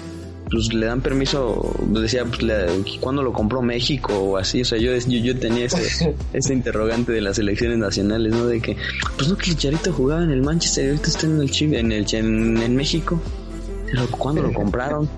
[0.50, 2.40] pues le dan permiso, decía, pues
[3.00, 4.60] ¿cuándo lo compró México o así?
[4.62, 8.46] O sea, yo, yo, yo tenía ese, ese interrogante de las elecciones nacionales, ¿no?
[8.46, 8.76] De que,
[9.16, 11.74] pues no, que el Chicharito jugaba en el Manchester y ahorita está en el Chi-
[11.74, 13.20] en, el, en, en México.
[13.90, 15.08] Pero ¿cuándo lo compraron?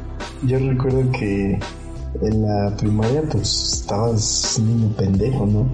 [0.43, 1.59] Yo recuerdo que
[2.20, 5.68] en la primaria pues estabas niño pendejo, ¿no?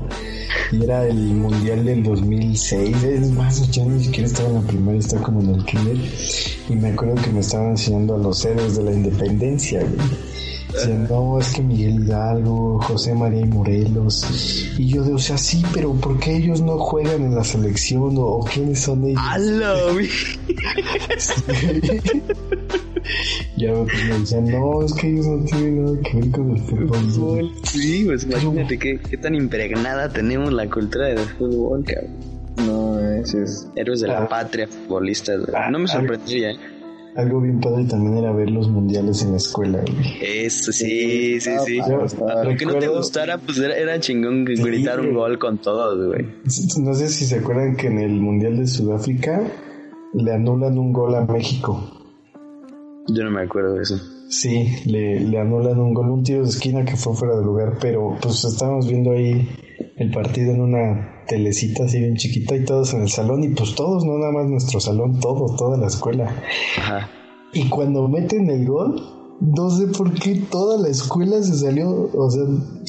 [0.72, 5.00] Y era el mundial del 2006, es más, yo ni siquiera estaba en la primaria,
[5.00, 5.96] estaba como en el kinder.
[6.68, 10.08] Y me acuerdo que me estaban enseñando a los héroes de la independencia, güey.
[10.76, 14.26] Decían, no, es que Miguel Hidalgo, José María y Morelos.
[14.78, 18.16] Y yo de, o sea, sí, pero ¿por qué ellos no juegan en la selección?
[18.18, 19.20] ¿O, o quiénes son ellos?
[19.24, 20.08] ¡Hala, güey!
[23.56, 26.58] Ya pues, me decían, no, es que ellos no tienen nada que ver con el
[26.62, 27.50] fútbol.
[27.62, 32.10] Sí, pues imagínate qué, qué tan impregnada tenemos la cultura del fútbol, cabrón.
[32.66, 33.68] No, ese es...
[33.76, 34.28] Héroes de la Ah.
[34.28, 35.40] patria, futbolistas.
[35.54, 35.88] Ah, No me ah.
[35.88, 36.50] sorprendería.
[36.50, 36.56] ¿eh?
[37.16, 39.80] Algo bien padre también era ver los mundiales en la escuela.
[39.80, 40.18] güey.
[40.20, 41.78] Eso, sí, sí, Ah, sí.
[41.78, 46.06] estaba- Aunque no te gustara, pues era, era chingón Sí, gritar un gol con todos,
[46.08, 46.26] güey.
[46.82, 49.40] No sé si se acuerdan que en el Mundial de Sudáfrica
[50.12, 51.90] le anulan un gol a México.
[53.08, 53.96] Yo no me acuerdo de eso.
[54.28, 57.78] Sí, le, le anulan un gol, un tiro de esquina que fue fuera de lugar,
[57.80, 59.48] pero pues estábamos viendo ahí
[59.96, 63.74] el partido en una telecita así bien chiquita y todos en el salón y pues
[63.74, 66.34] todos, no nada más nuestro salón, todo, toda la escuela.
[66.78, 67.10] Ajá.
[67.52, 69.02] Y cuando meten el gol,
[69.40, 72.42] no sé por qué toda la escuela se salió, o sea,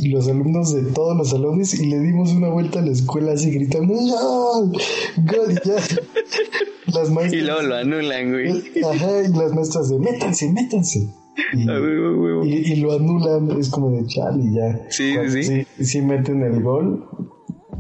[0.10, 3.52] los alumnos de todos los salones y le dimos una vuelta a la escuela así
[3.52, 4.72] gritando, ¡Gol!
[5.18, 5.52] ¡Gol!
[5.52, 5.76] Y ya.
[6.94, 7.44] Las Y maestras.
[7.44, 8.64] luego lo anulan, güey.
[8.84, 11.10] Ajá, y las maestras de, métanse, métanse.
[11.54, 14.86] Y, y, y lo anulan, es como de chal y ya.
[14.90, 15.68] Sí, Cuando sí, sí.
[15.78, 15.86] sí.
[15.86, 17.06] sí meten el gol,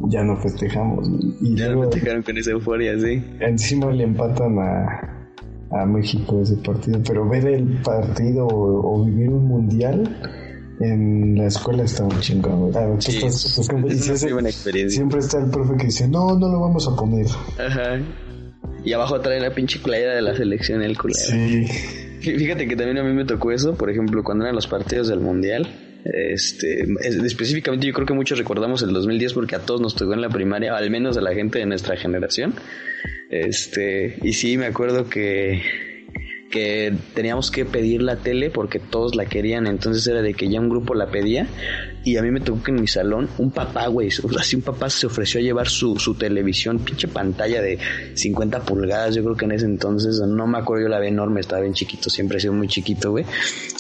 [0.10, 1.10] ya no festejamos.
[1.41, 3.23] Y Ya luego festejaron con esa euforia, sí.
[3.39, 5.27] encima le empatan a,
[5.71, 10.17] a México ese partido, pero ver el partido o, o vivir un mundial
[10.79, 12.71] en la escuela está muy chingón.
[12.99, 14.95] Sí, es, es muy buena experiencia.
[14.97, 17.25] siempre está el profe que dice, no, no lo vamos a poner.
[17.60, 17.99] Ajá.
[18.83, 21.19] Y abajo trae la pinche playera de la selección, el culero.
[21.19, 21.65] Sí,
[22.21, 25.07] Fí- Fíjate que también a mí me tocó eso, por ejemplo, cuando eran los partidos
[25.07, 25.67] del Mundial.
[26.05, 30.13] Este, es- específicamente yo creo que muchos recordamos el 2010 porque a todos nos tocó
[30.13, 32.53] en la primaria, al menos a la gente de nuestra generación.
[33.29, 35.62] Este, y sí, me acuerdo que
[36.49, 40.60] que teníamos que pedir la tele porque todos la querían, entonces era de que ya
[40.60, 41.47] un grupo la pedía
[42.03, 44.89] y a mí me tocó que en mi salón un papá, güey, así un papá
[44.89, 47.77] se ofreció a llevar su, su televisión, pinche pantalla de
[48.13, 51.41] 50 pulgadas, yo creo que en ese entonces, no me acuerdo, yo la vi enorme,
[51.41, 53.25] estaba bien chiquito, siempre he sido muy chiquito, güey,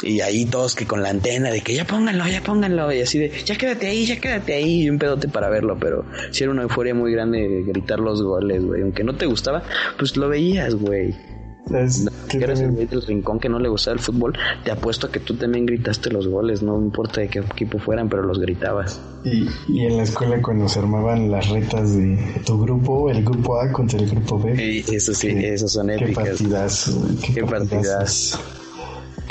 [0.03, 3.17] y ahí todos que con la antena de que ya pónganlo, ya pónganlo, y así
[3.17, 6.51] de, ya quédate ahí, ya quédate ahí, y un pedote para verlo, pero sí era
[6.51, 9.63] una euforia muy grande gritar los goles, güey, aunque no te gustaba,
[9.97, 11.36] pues lo veías, güey.
[11.75, 14.71] Es que que eres el también- del rincón que no le gustaba el fútbol, te
[14.71, 18.23] apuesto a que tú también gritaste los goles, no importa de qué equipo fueran, pero
[18.23, 18.99] los gritabas.
[19.23, 23.59] Y, y en la escuela cuando se armaban las retas de tu grupo, el grupo
[23.59, 24.83] A contra el grupo B.
[24.87, 26.29] Y eso sí, Qué- esos son Qué épicas.
[26.29, 28.39] partidazo, güey, Qué partidazo.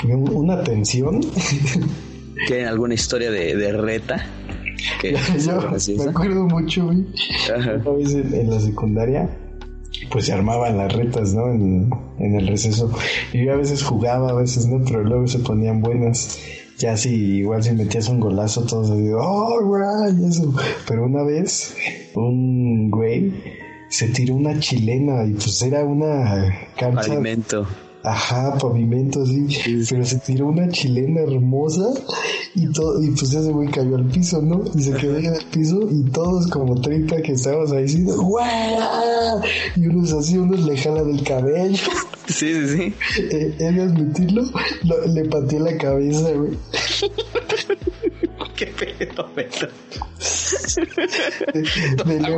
[0.03, 1.21] Un- Una tensión.
[2.47, 4.25] ¿Tienen alguna historia de, de reta?
[5.01, 5.59] Que Yo
[5.97, 6.09] me ¿no?
[6.11, 7.03] acuerdo mucho, güey.
[7.83, 9.27] Una vez en, en la secundaria,
[10.11, 11.51] pues se armaban las retas, ¿no?
[11.51, 11.89] En,
[12.19, 12.91] en el receso.
[13.33, 16.39] Y yo a veces jugaba, a veces no, pero luego se ponían buenas.
[16.77, 20.29] Ya si igual si metías un golazo, todos así, ¡oh, güey!
[20.29, 20.53] eso.
[20.87, 21.75] Pero una vez,
[22.13, 23.33] un güey
[23.89, 27.07] se tiró una chilena y pues era una cancha.
[27.07, 27.67] Pavimento.
[28.09, 29.47] Ajá, pavimento así,
[29.89, 31.89] pero se tiró una chilena hermosa
[32.55, 34.63] y todo, y pues ese güey cayó al piso, ¿no?
[34.75, 38.15] Y se quedó ahí en el piso y todos como 30 que estábamos ahí diciendo,
[38.21, 39.41] ¡guau!
[39.75, 41.77] Y unos así, unos le jala del cabello.
[42.27, 42.93] Sí, sí, sí.
[43.31, 44.43] Eh, admitirlo,
[44.83, 46.51] lo- le pateé la cabeza, güey.
[48.57, 49.29] Qué pedo.
[52.05, 52.29] De la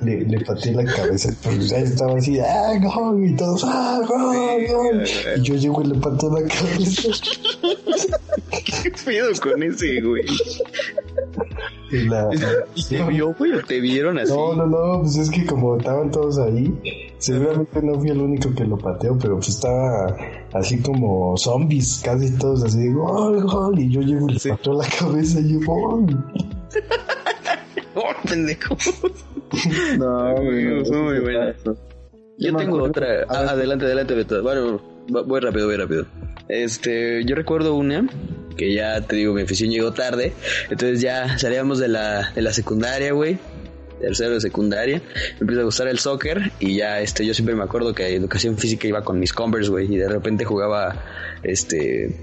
[0.00, 3.24] le, le pateé la cabeza, pero ya estaba así, ¡ah, gol!
[3.24, 5.04] Y todos, ¡ah, gol, gol!
[5.36, 7.08] Y yo llego y le pateo la cabeza.
[8.82, 10.26] ¿Qué pedo con ese, güey?
[11.90, 12.28] Y la,
[12.74, 13.52] ¿Y te vio, güey?
[13.52, 14.32] ¿O te vieron así?
[14.32, 16.72] No, no, no, pues es que como estaban todos ahí,
[17.18, 20.14] seguramente no fui el único que lo pateó, pero pues estaba
[20.52, 24.50] así como zombies, casi todos así, gol, gol, y yo llego y le Sí.
[24.50, 26.06] pateo la cabeza y yo, gol.
[27.94, 28.76] ¡Oh, pendejo!
[29.98, 30.84] No, güey.
[30.84, 31.54] Fue muy buena.
[32.38, 33.24] Yo tengo otra.
[33.28, 34.42] Ah, adelante, adelante, Beto.
[34.42, 36.04] Bueno, voy rápido, voy rápido.
[36.48, 38.06] Este, yo recuerdo una
[38.58, 40.34] que ya te digo, mi afición llegó tarde.
[40.64, 43.38] Entonces ya salíamos de la, de la secundaria, güey.
[44.00, 45.00] Tercero de secundaria.
[45.34, 46.52] Me empieza a gustar el soccer.
[46.60, 49.92] Y ya, este, yo siempre me acuerdo que educación física iba con mis Converse, güey.
[49.92, 51.04] Y de repente jugaba,
[51.42, 52.14] este,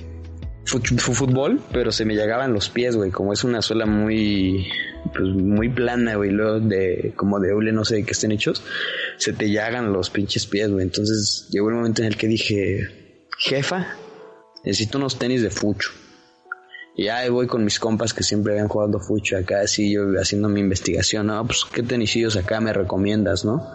[0.65, 3.11] fútbol, pero se me llegaban los pies, güey.
[3.11, 4.67] Como es una suela muy,
[5.13, 6.31] pues muy plana, güey.
[6.31, 8.63] Luego de, como de hule, no sé de qué estén hechos,
[9.17, 10.83] se te llagan los pinches pies, güey.
[10.83, 12.89] Entonces llegó el momento en el que dije,
[13.37, 13.95] jefa,
[14.63, 15.91] necesito unos tenis de fucho.
[16.97, 20.47] Y ahí voy con mis compas que siempre habían jugado fucho acá, así yo haciendo
[20.47, 23.67] mi investigación, no, pues qué tenisillos acá me recomiendas, ¿no?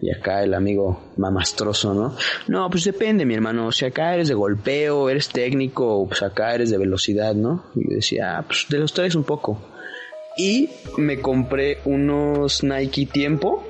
[0.00, 2.16] Y acá el amigo mamastroso, ¿no?
[2.48, 3.70] No, pues depende, mi hermano.
[3.70, 7.66] Si acá eres de golpeo, eres técnico, pues acá eres de velocidad, ¿no?
[7.76, 9.60] Y yo decía, ah, pues de los tres un poco.
[10.36, 13.64] Y me compré unos Nike Tiempo,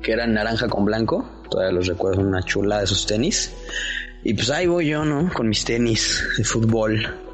[0.00, 1.28] que eran naranja con blanco.
[1.50, 3.52] Todavía los recuerdo, una chula de esos tenis.
[4.24, 5.30] Y pues ahí voy yo, ¿no?
[5.34, 7.25] Con mis tenis de fútbol.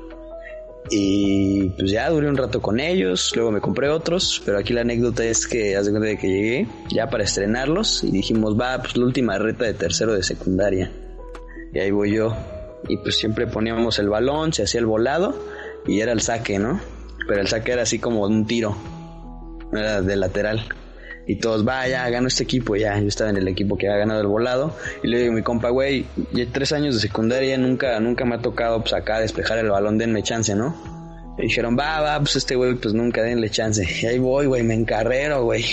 [0.90, 4.82] Y pues ya duré un rato con ellos, luego me compré otros, pero aquí la
[4.82, 8.96] anécdota es que hace cuenta de que llegué ya para estrenarlos y dijimos, va, pues
[8.96, 10.90] la última reta de tercero de secundaria.
[11.72, 12.36] Y ahí voy yo.
[12.88, 15.34] Y pues siempre poníamos el balón, se hacía el volado
[15.86, 16.80] y era el saque, ¿no?
[17.28, 18.76] Pero el saque era así como un tiro,
[19.72, 20.66] era de lateral.
[21.26, 22.98] Y todos, va, ya, ganó este equipo, ya.
[22.98, 24.76] Yo estaba en el equipo que había ganado el volado.
[25.02, 28.36] Y le digo a mi compa, güey, ya tres años de secundaria, nunca, nunca me
[28.36, 30.74] ha tocado, pues acá despejar el balón, denme chance, ¿no?
[31.38, 33.86] Y dijeron, va, va, pues este güey, pues nunca denle chance.
[34.02, 35.64] Y ahí voy, güey, me encarrero, güey.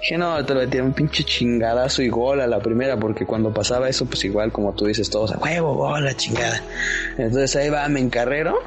[0.00, 3.54] Dije, no, te lo metí un pinche chingadazo y gol a la primera, porque cuando
[3.54, 6.60] pasaba eso, pues igual como tú dices, todos a huevo, gol, la chingada.
[7.18, 8.58] Entonces ahí va, me encarrero.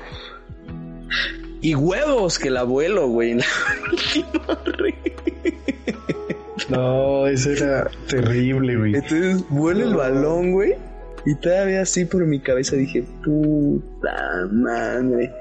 [1.59, 3.45] Y huevos que la vuelo, güey, en la
[3.91, 4.59] última.
[6.69, 8.95] No, eso era terrible, güey.
[8.95, 10.73] Entonces vuelo el balón, güey.
[11.25, 15.31] Y todavía así por mi cabeza dije, puta madre.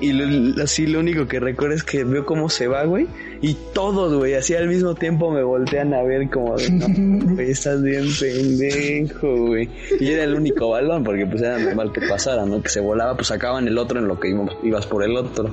[0.00, 3.06] Y lo- así lo único que recuerdo es que veo cómo se va, güey.
[3.42, 6.86] Y todos, güey, así al mismo tiempo me voltean a ver como de, no,
[7.34, 9.68] güey, estás bien pendejo, güey.
[10.00, 12.62] Y era el único balón, porque pues era normal que pasara, ¿no?
[12.62, 15.50] Que se volaba, pues sacaban el otro en lo que ibas por el otro.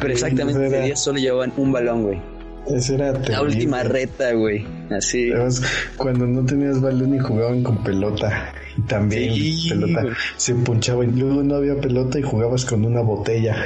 [0.00, 2.20] Pero exactamente Era- ese día solo llevaban un balón, güey.
[2.68, 3.32] Eso era terrible.
[3.32, 4.64] La última reta, güey.
[4.90, 5.32] Así.
[5.32, 5.62] Además,
[5.96, 8.54] cuando no tenías balón y jugaban con pelota.
[8.76, 10.14] Y también Sí, pelota güey.
[10.36, 11.18] se punchaban.
[11.18, 13.56] Luego no había pelota y jugabas con una botella.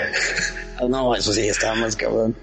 [0.79, 2.35] Ah, No, eso sí, estaba más cabrón.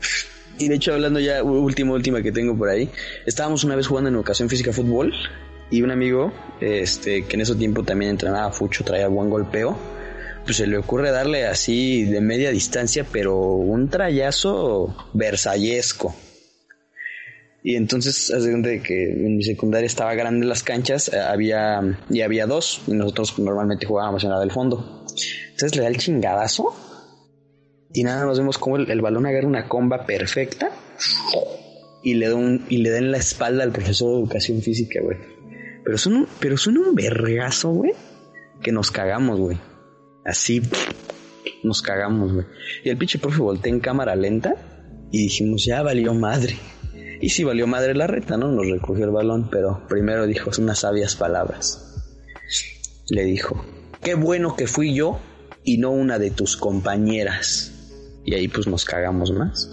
[0.60, 2.90] Y de hecho, hablando ya, última, última que tengo por ahí,
[3.26, 5.12] estábamos una vez jugando en educación física fútbol
[5.72, 9.76] y un amigo, este, que en ese tiempo también entrenaba fucho, traía buen golpeo,
[10.46, 16.16] pues se le ocurre darle así de media distancia, pero un trayazo versallesco.
[17.66, 22.20] Y entonces, cuenta de que en mi secundaria estaba grande las canchas, eh, había, y
[22.20, 25.06] había dos, y nosotros normalmente jugábamos en la del fondo.
[25.52, 26.76] Entonces le da el chingadazo
[27.94, 30.72] y nada más vemos cómo el, balón agarra una comba perfecta
[32.04, 32.36] y le da
[32.68, 35.18] y le da en la espalda al profesor de educación física, güey.
[35.86, 37.94] Pero son un, pero son un vergazo, güey,
[38.62, 39.58] que nos cagamos, güey.
[40.26, 40.62] Así
[41.64, 42.46] nos cagamos, güey.
[42.84, 44.56] Y el pinche profe voltea en cámara lenta
[45.12, 46.58] y dijimos, ya valió madre.
[47.24, 48.52] Y sí valió madre la reta, ¿no?
[48.52, 52.04] Nos recogió el balón, pero primero dijo unas sabias palabras.
[53.08, 53.64] Le dijo,
[54.02, 55.22] qué bueno que fui yo
[55.64, 57.72] y no una de tus compañeras.
[58.26, 59.70] Y ahí pues nos cagamos más.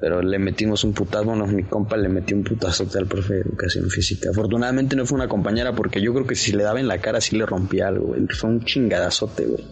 [0.00, 3.40] Pero le metimos un putazo, bueno, mi compa le metió un putazote al profe de
[3.40, 4.30] educación física.
[4.30, 7.20] Afortunadamente no fue una compañera porque yo creo que si le daba en la cara
[7.20, 8.24] sí le rompía algo, güey.
[8.28, 9.64] Fue un chingadazote, güey.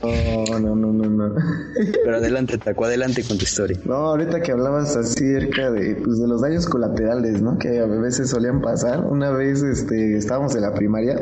[0.00, 1.34] Oh, no, no, no, no.
[2.04, 3.78] Pero adelante, Taco, adelante con tu historia.
[3.84, 7.58] No, ahorita que hablabas acerca de, pues, de los daños colaterales, ¿no?
[7.58, 9.04] Que a veces solían pasar.
[9.04, 11.18] Una vez, este, estábamos en la primaria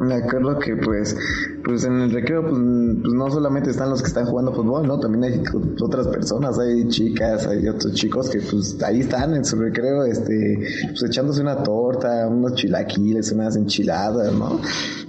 [0.00, 1.16] me acuerdo que pues
[1.62, 4.98] pues en el recreo pues, pues, no solamente están los que están jugando fútbol, ¿no?
[4.98, 5.42] También hay
[5.80, 10.58] otras personas, hay chicas, hay otros chicos que pues ahí están en su recreo este
[10.88, 14.60] pues echándose una torta, unos chilaquiles, unas enchiladas, ¿no?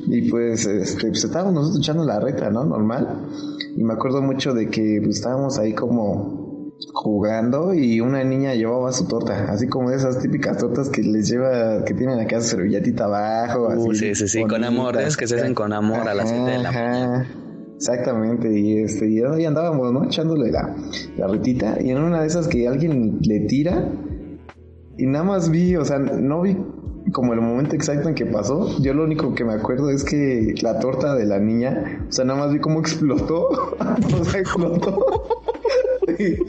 [0.07, 2.65] Y pues este pues estábamos nosotros echando la reta, ¿no?
[2.65, 3.07] Normal.
[3.75, 6.40] Y me acuerdo mucho de que pues estábamos ahí como
[6.93, 11.83] jugando y una niña llevaba su torta, así como esas típicas tortas que les lleva,
[11.85, 13.69] que tienen acá su servilletita abajo.
[13.75, 16.51] Uh, sí, sí, sí, con amor, es que se hacen con amor a las 7
[16.51, 17.27] de la mañana.
[17.75, 20.03] Exactamente, y este, y ahí andábamos, ¿no?
[20.03, 20.75] Echándole la,
[21.17, 23.91] la ritita, y en una de esas que alguien le tira,
[24.97, 26.57] y nada más vi, o sea, no vi
[27.11, 30.53] como el momento exacto en que pasó, yo lo único que me acuerdo es que
[30.61, 33.47] la torta de la niña, o sea, nada más vi cómo explotó,
[34.19, 35.03] o sea, explotó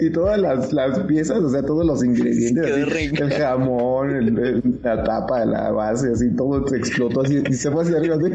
[0.01, 5.71] y, todas las, las, piezas, o sea, todos los ingredientes, el jamón, la tapa, la
[5.71, 8.35] base, así, todo se explotó así, y se fue hacia arriba, así,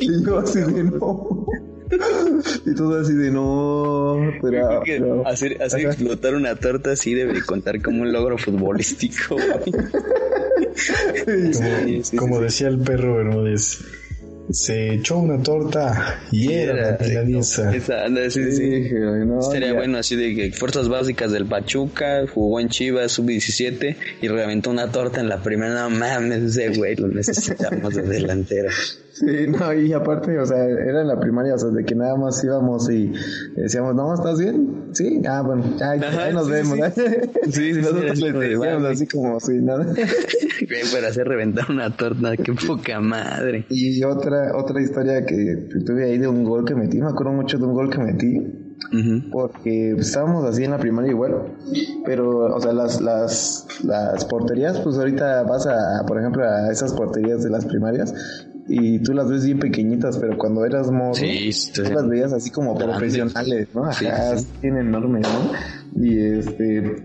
[0.00, 1.46] y yo así de no.
[2.64, 4.16] Y todo así de no.
[4.40, 9.36] Pero, hacer, hacer explotar una torta así debe contar como un logro futbolístico.
[12.16, 13.84] como, decía el perro Bermúdez
[14.52, 17.72] se echó una torta y era, milanesa.
[18.30, 18.90] sí, sí.
[19.50, 24.70] Sería bueno así de que fuerzas básicas del Pachuca, jugó en Chivas sub-17 y reventó
[24.70, 25.88] una torta en la primera.
[25.88, 28.70] No mames, ese güey lo necesitamos de delantera.
[29.12, 32.16] Sí, no, y aparte, o sea, era en la primaria, o sea, de que nada
[32.16, 33.12] más íbamos y
[33.54, 34.86] decíamos, no, ¿estás bien?
[34.92, 36.78] Sí, ah, bueno, ya, ahí nos vemos.
[37.50, 39.84] Sí, sí, nosotros le decíamos así como si nada.
[39.92, 43.66] Bien, para hacer reventar una torta, qué poca madre.
[43.68, 47.58] Y otra, otra historia que tuve ahí de un gol que metí, me acuerdo mucho
[47.58, 48.40] de un gol que metí.
[49.30, 51.54] Porque estábamos así en la primaria igual,
[52.04, 56.92] pero, o sea, las, las, las porterías, pues ahorita vas a, por ejemplo, a esas
[56.92, 58.12] porterías de las primarias
[58.74, 61.22] y tú las ves bien pequeñitas, pero cuando eras mozo,
[61.74, 63.84] tú las veías así como profesionales, ¿no?
[63.84, 66.02] Ajá, sí, enormes, ¿no?
[66.02, 66.96] Y este,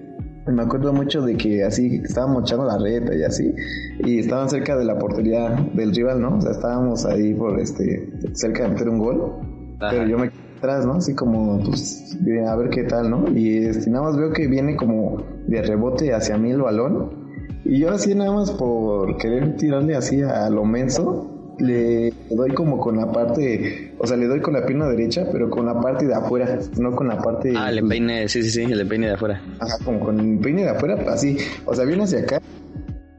[0.47, 3.53] me acuerdo mucho de que así estábamos echando la reta y así,
[3.99, 6.38] y estaban cerca de la portería del rival, ¿no?
[6.38, 9.34] O sea, estábamos ahí por este, cerca de meter un gol,
[9.78, 10.93] pero yo me quedé atrás, ¿no?
[10.93, 13.26] Así como, pues, a ver qué tal, ¿no?
[13.36, 17.28] Y este, nada más veo que viene como de rebote hacia mí el balón,
[17.65, 22.80] y yo así nada más por querer tirarle así a lo menso, le doy como
[22.80, 26.05] con la parte, o sea, le doy con la pierna derecha, pero con la parte
[26.05, 27.53] de afuera, no con la parte...
[27.55, 29.41] Ah, el empeine, sí, sí, sí, el empeine de afuera.
[29.60, 32.41] Ajá, como con el empeine de afuera, así, o sea, viene hacia acá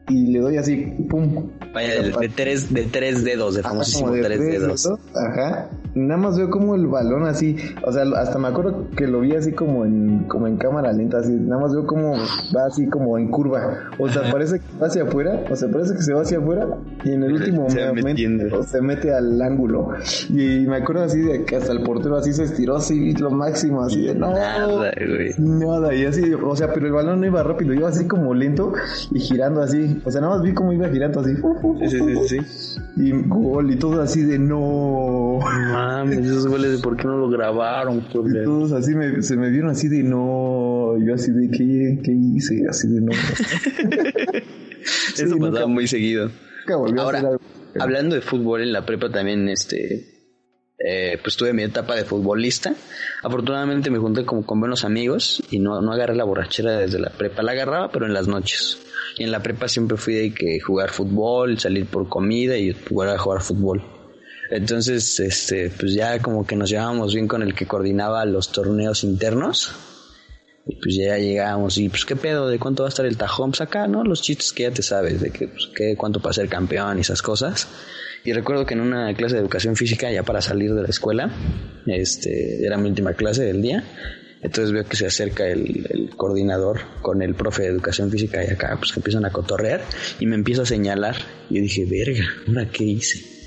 [0.09, 0.77] y le doy así,
[1.09, 1.51] pum.
[1.73, 4.89] Vaya, de, tres, de tres dedos, de famosísimo de tres, dedos.
[5.15, 5.69] Ajá.
[5.95, 9.35] Nada más veo como el balón así, o sea, hasta me acuerdo que lo vi
[9.35, 13.19] así como en, como en cámara lenta, así, nada más veo como va así como
[13.19, 13.91] en curva.
[13.99, 16.69] O sea, parece que va hacia afuera, o sea, parece que se va hacia afuera
[17.05, 19.91] y en el último momento se mete al ángulo.
[20.29, 23.83] Y me acuerdo así de que hasta el portero así se estiró así lo máximo,
[23.83, 25.35] así de no, nada, güey.
[25.39, 28.73] Nada, y así, o sea, pero el balón no iba rápido, iba así como lento
[29.11, 31.35] y girando así o sea, nada más vi cómo iba girando así.
[31.35, 32.81] Sí, sí, sí, sí.
[32.97, 35.39] Y gol y todo así de no.
[35.41, 39.51] Mames, esos goles de por qué no lo grabaron, Y todos así me, se me
[39.51, 40.97] vieron así de no.
[40.99, 43.13] Y yo así de qué, qué hice, así de no.
[45.17, 46.31] Eso pasaba muy seguido.
[46.99, 47.23] Ahora,
[47.79, 50.15] hablando de fútbol en la prepa también, este.
[50.81, 52.73] Eh, pues tuve mi etapa de futbolista.
[53.23, 57.11] Afortunadamente me junté como con buenos amigos y no, no agarré la borrachera desde la
[57.11, 57.43] prepa.
[57.43, 58.79] La agarraba, pero en las noches.
[59.19, 63.09] Y en la prepa siempre fui de que jugar fútbol, salir por comida y jugar
[63.09, 63.83] a jugar fútbol.
[64.51, 69.05] Entonces, este, pues ya como que nos llevábamos bien con el que coordinaba los torneos
[69.05, 69.73] internos.
[70.67, 73.51] Y pues ya llegábamos y pues qué pedo, de cuánto va a estar el tajón,
[73.51, 74.05] pues acá, ¿no?
[74.05, 77.01] Los chistes que ya te sabes, de que, pues, qué, cuánto para ser campeón y
[77.01, 77.69] esas cosas.
[78.25, 81.31] Y recuerdo que en una clase de educación física, ya para salir de la escuela,
[81.87, 83.83] este, era mi última clase del día,
[84.43, 88.49] Entonces veo que se acerca el, el, coordinador con el profe de educación física y
[88.49, 89.81] acá pues empiezan a cotorrear
[90.21, 91.17] y me empiezo a señalar.
[91.51, 93.39] Y yo dije, verga, ¿ahora qué hice?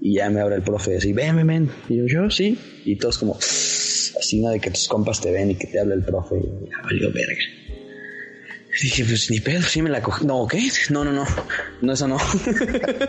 [0.00, 1.70] Y ya me abre el profe y dice, ven, ven, ven.
[1.88, 2.58] Y yo, yo, sí.
[2.84, 4.48] Y todos como, así, ¿no?
[4.48, 6.36] De que tus compas te ven y que te habla el profe.
[6.38, 7.42] Y ya valió verga.
[8.82, 10.24] Dije, pues ni pedo, sí me la cogí.
[10.24, 10.68] No, ¿qué?
[10.90, 11.26] No, no, no.
[11.82, 12.16] No, eso no.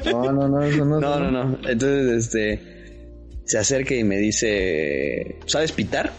[0.05, 0.99] no, no, no, eso no.
[0.99, 1.69] No, no, no.
[1.69, 2.71] Entonces, este.
[3.45, 6.13] Se acerca y me dice, ¿sabes pitar?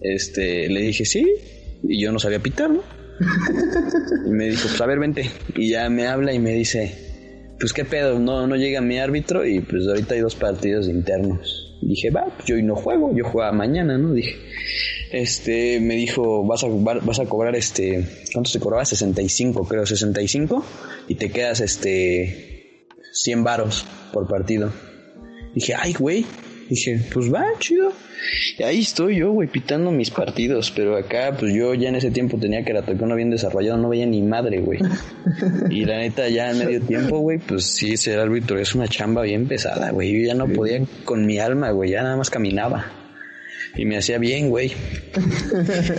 [0.00, 1.26] Este, le dije, sí.
[1.82, 2.82] Y yo no sabía pitar, ¿no?
[4.26, 5.30] y me dijo, pues a ver, vente.
[5.54, 7.10] Y ya me habla y me dice,
[7.60, 11.78] pues qué pedo, no, no llega mi árbitro y pues ahorita hay dos partidos internos.
[11.82, 14.14] dije, va, pues yo hoy no juego, yo juego mañana, ¿no?
[14.14, 14.36] Dije,
[15.12, 18.84] este, me dijo, vas a, vas a cobrar este, ¿cuánto se cobraba?
[18.86, 20.64] 65, creo, 65,
[21.08, 24.72] y te quedas este, 100 varos por partido.
[25.54, 26.24] Dije, ay, güey.
[26.70, 27.92] Dije, pues va, chido.
[28.56, 30.70] Y ahí estoy yo, güey, pitando mis partidos.
[30.70, 34.06] Pero acá, pues yo ya en ese tiempo tenía que no bien desarrollado, no veía
[34.06, 34.78] ni madre, güey.
[35.68, 39.22] Y la neta, ya en medio tiempo, güey, pues sí, ser árbitro es una chamba
[39.22, 40.12] bien pesada, güey.
[40.12, 42.92] Yo ya no podía con mi alma, güey, ya nada más caminaba.
[43.76, 44.72] Y me hacía bien, güey.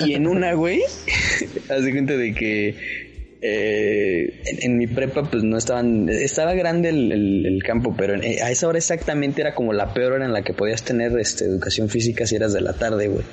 [0.06, 0.82] y en una, güey,
[1.70, 3.01] haz de cuenta de que
[3.44, 8.78] eh, en, mi prepa pues no estaban, estaba grande el, campo, pero a esa hora
[8.78, 12.36] exactamente era como la peor hora en la que podías tener este, educación física si
[12.36, 13.26] eras de la tarde, güey.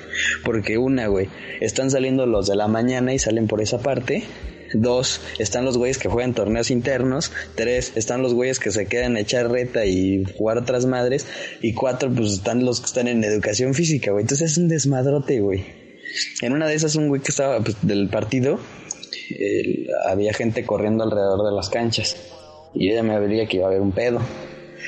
[0.45, 1.29] Porque una, güey,
[1.61, 4.25] están saliendo los de la mañana y salen por esa parte.
[4.73, 7.33] Dos, están los güeyes que juegan torneos internos.
[7.55, 11.27] Tres, están los güeyes que se quedan a echar reta y jugar otras madres.
[11.61, 14.23] Y cuatro, pues están los que están en educación física, güey.
[14.23, 15.65] Entonces es un desmadrote, güey.
[16.41, 18.59] En una de esas, un güey que estaba pues, del partido
[20.07, 22.17] había gente corriendo alrededor de las canchas.
[22.75, 24.21] Y ella me vería que iba a haber un pedo.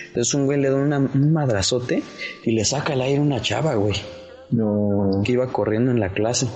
[0.09, 2.03] Entonces un güey le da un madrazote
[2.45, 3.95] y le saca al aire una chava, güey.
[4.51, 5.23] No.
[5.25, 6.47] Que iba corriendo en la clase.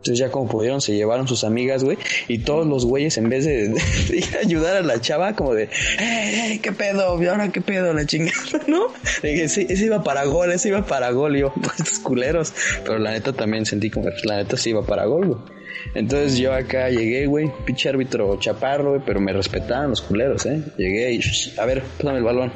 [0.00, 3.44] Entonces ya como pudieron se llevaron sus amigas, güey, y todos los güeyes en vez
[3.44, 3.68] de,
[4.34, 5.68] a ayudar a la chava como de,
[5.98, 7.22] ¡eh, qué pedo!
[7.22, 7.92] ¿Y ahora qué pedo?
[7.92, 8.86] La chingada, ¿no?
[9.22, 12.54] Dije, ese, ese iba para gol, ese iba para gol, y yo, pues estos culeros.
[12.82, 15.59] Pero la neta también sentí como la neta sí iba para gol, güey.
[15.94, 20.62] Entonces yo acá llegué, güey, pinche árbitro chaparro, güey, pero me respetaban los culeros, ¿eh?
[20.76, 21.20] Llegué y,
[21.58, 22.52] a ver, pásame el balón.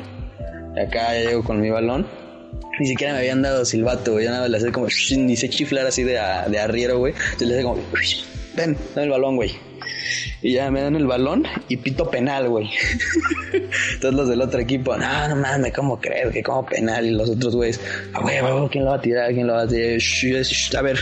[0.73, 2.07] Acá ya llego con mi balón.
[2.81, 4.27] Ni siquiera me habían dado silbato, güey.
[4.27, 7.15] Nada, le hacía como, ni sé chiflar así de, de arriero, güey.
[7.39, 7.83] Yo le hacía como,
[8.57, 9.53] ven, dame el balón, güey.
[10.43, 12.71] Y ya me dan el balón y pito penal, güey.
[13.53, 17.07] Entonces los del otro equipo, no, no mames, ¿cómo crees que como penal?
[17.07, 17.81] Y los otros güeyes,
[18.13, 18.37] ah, güey,
[18.71, 19.33] ¿quién lo va a tirar?
[19.33, 20.01] ¿Quién lo va a tirar?
[20.77, 20.99] a ver,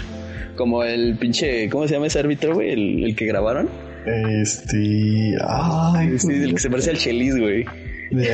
[0.62, 2.70] como el pinche, ¿cómo se llama ese árbitro, güey?
[2.70, 3.68] El, que grabaron.
[4.06, 5.34] Este.
[5.44, 7.64] Ay, sí, el que se parece al Chelis, güey.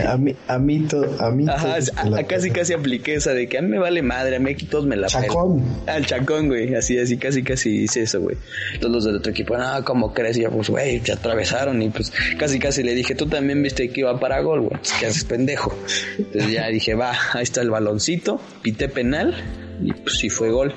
[0.07, 0.87] a mí, a mí,
[1.21, 4.37] a mí Ajá, a, casi casi apliqué esa de que a mí me vale madre,
[4.37, 5.65] a mí aquí todos me la Chacón.
[5.87, 8.37] Al chacón, güey, así, así, casi casi hice eso, güey.
[8.79, 10.37] Todos los del otro equipo, no, ¿cómo crees?
[10.37, 13.89] Y yo, pues, güey, se atravesaron y pues casi casi le dije, tú también viste
[13.89, 15.75] que iba para gol, güey, que haces pendejo.
[16.19, 19.35] Entonces ya dije, va, ahí está el baloncito, pité penal
[19.83, 20.75] y pues sí fue gol.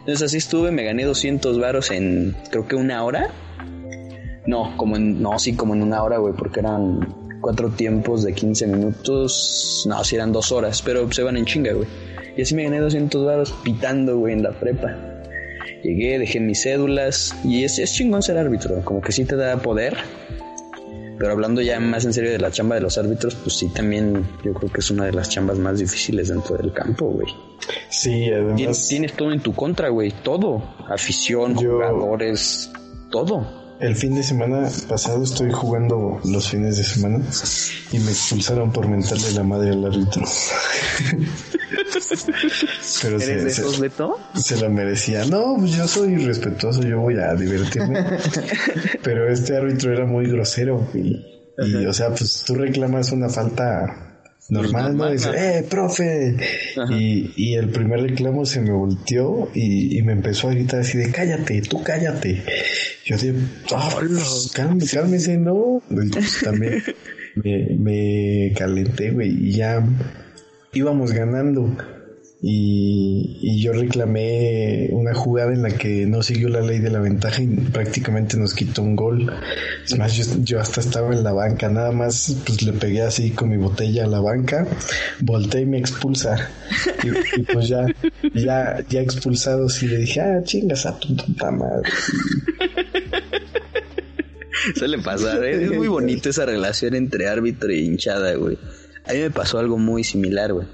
[0.00, 3.30] Entonces así estuve, me gané 200 varos en creo que una hora.
[4.46, 8.34] No, como en, no, sí, como en una hora, güey, porque eran cuatro tiempos de
[8.34, 9.84] 15 minutos.
[9.88, 11.88] No, sí eran dos horas, pero se van en chinga, güey.
[12.36, 14.96] Y así me gané 200 varos pitando, güey, en la prepa.
[15.82, 19.56] Llegué, dejé mis cédulas y es, es chingón ser árbitro, como que sí te da
[19.58, 19.96] poder
[21.18, 24.26] pero hablando ya más en serio de la chamba de los árbitros, pues sí, también
[24.44, 27.28] yo creo que es una de las chambas más difíciles dentro del campo, güey.
[27.88, 28.88] Sí, además.
[28.88, 30.12] Tienes, todo en tu contra, güey.
[30.22, 30.62] Todo.
[30.88, 32.70] Afición, jugadores,
[33.10, 33.63] todo.
[33.80, 37.24] El fin de semana pasado estoy jugando los fines de semana
[37.90, 40.22] y me expulsaron por mentarle la madre al árbitro.
[43.02, 43.82] Pero ¿Eres se, de esos,
[44.34, 45.24] Se la merecía.
[45.24, 48.04] No, pues yo soy respetuoso, yo voy a divertirme.
[49.02, 51.24] Pero este árbitro era muy grosero y,
[51.58, 54.13] y o sea, pues tú reclamas una falta
[54.48, 55.10] normal, ¿no?
[55.10, 56.36] Dice, eh, profe.
[56.90, 60.98] Y, y, el primer reclamo se me volteó y, y, me empezó a gritar así
[60.98, 62.42] de, cállate, tú cállate.
[63.04, 63.34] Yo dije,
[63.72, 63.90] oh,
[64.52, 65.82] cálmese, cálmese, no.
[65.88, 66.82] Pues también
[67.36, 69.84] me, me calenté, güey, y ya
[70.72, 71.76] íbamos ganando.
[72.46, 77.42] Y, yo reclamé una jugada en la que no siguió la ley de la ventaja
[77.42, 79.32] y prácticamente nos quitó un gol.
[79.84, 83.58] Es yo, hasta estaba en la banca, nada más pues le pegué así con mi
[83.58, 84.66] botella a la banca,
[85.20, 86.50] volteé y me expulsa.
[87.02, 87.84] Y, pues ya,
[88.32, 91.90] ya, ya expulsado, sí le dije, ah, chingas a tu puta madre.
[94.74, 95.64] Suele pasar, ¿eh?
[95.64, 98.56] es muy bonito esa relación entre árbitro y hinchada, güey.
[99.06, 100.66] A mí me pasó algo muy similar, güey.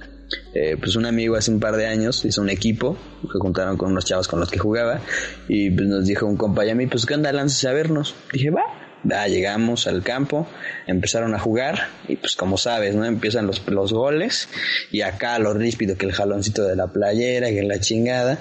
[0.54, 3.90] eh, pues un amigo hace un par de años hizo un equipo que juntaron con
[3.90, 5.00] unos chavos con los que jugaba
[5.48, 7.32] y pues nos dijo un compa y a mí, pues ¿qué onda?
[7.32, 8.14] Lánzese a vernos.
[8.32, 8.62] Dije, va.
[9.04, 10.46] Ya llegamos al campo,
[10.86, 13.04] empezaron a jugar y pues como sabes, ¿no?
[13.04, 14.48] Empiezan los, los goles
[14.90, 18.38] y acá lo ríspido que el jaloncito de la playera, que la chingada.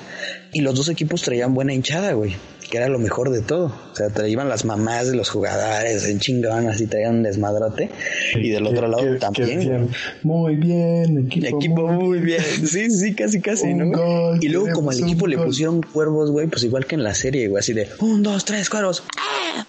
[0.52, 2.36] Y los dos equipos traían buena hinchada, güey
[2.70, 3.74] que era lo mejor de todo.
[3.92, 7.90] O sea, traían las mamás de los jugadores en chingón, así traían un desmadrote.
[8.36, 9.90] y del otro lado también.
[10.24, 12.42] muy bien, equipo, muy, bien.
[12.44, 14.36] Sí, sí, casi, casi, ¿no?
[14.40, 17.48] y luego, como al equipo le pusieron cuervos, güey, pues igual que en la serie,
[17.48, 19.04] güey, así de un, dos, tres, cuervos.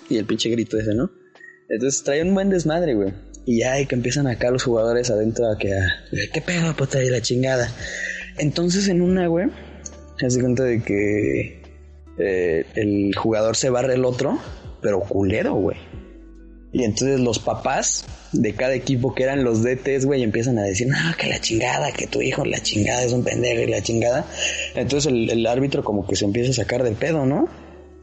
[0.08, 1.10] Y el pinche grito ese, ¿no?
[1.68, 3.12] Entonces traían un buen desmadre, güey.
[3.46, 5.72] Y ya que empiezan acá los jugadores adentro a que,
[6.32, 7.02] ¿qué pedo, puta?
[7.02, 7.72] Y la chingada.
[8.38, 9.48] Entonces en una, güey,
[10.18, 11.59] se hace cuenta de que
[12.18, 14.38] eh, el jugador se barre el otro,
[14.80, 15.76] pero culero, güey.
[16.72, 20.86] Y entonces los papás de cada equipo que eran los DTs, güey, empiezan a decir,
[20.86, 24.24] no, que la chingada, que tu hijo la chingada es un pendejo y la chingada.
[24.76, 27.48] Entonces el, árbitro como que se empieza a sacar del pedo, ¿no?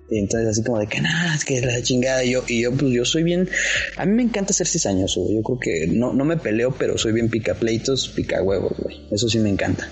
[0.09, 2.25] Y entonces así como de que nada, es que la chingada.
[2.25, 3.47] Y yo, y yo, pues yo soy bien,
[3.95, 5.25] a mí me encanta ser cizañoso.
[5.31, 9.07] Yo creo que no, no me peleo, pero soy bien pica pleitos, pica huevos, güey.
[9.11, 9.89] Eso sí me encanta.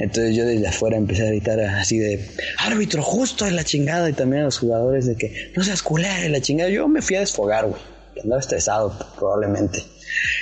[0.00, 2.26] Entonces yo desde afuera empecé a gritar así de
[2.58, 6.24] árbitro justo en la chingada y también a los jugadores de que no seas culera
[6.24, 6.70] en la chingada.
[6.70, 7.80] Yo me fui a desfogar, güey.
[8.22, 9.82] Andaba estresado probablemente.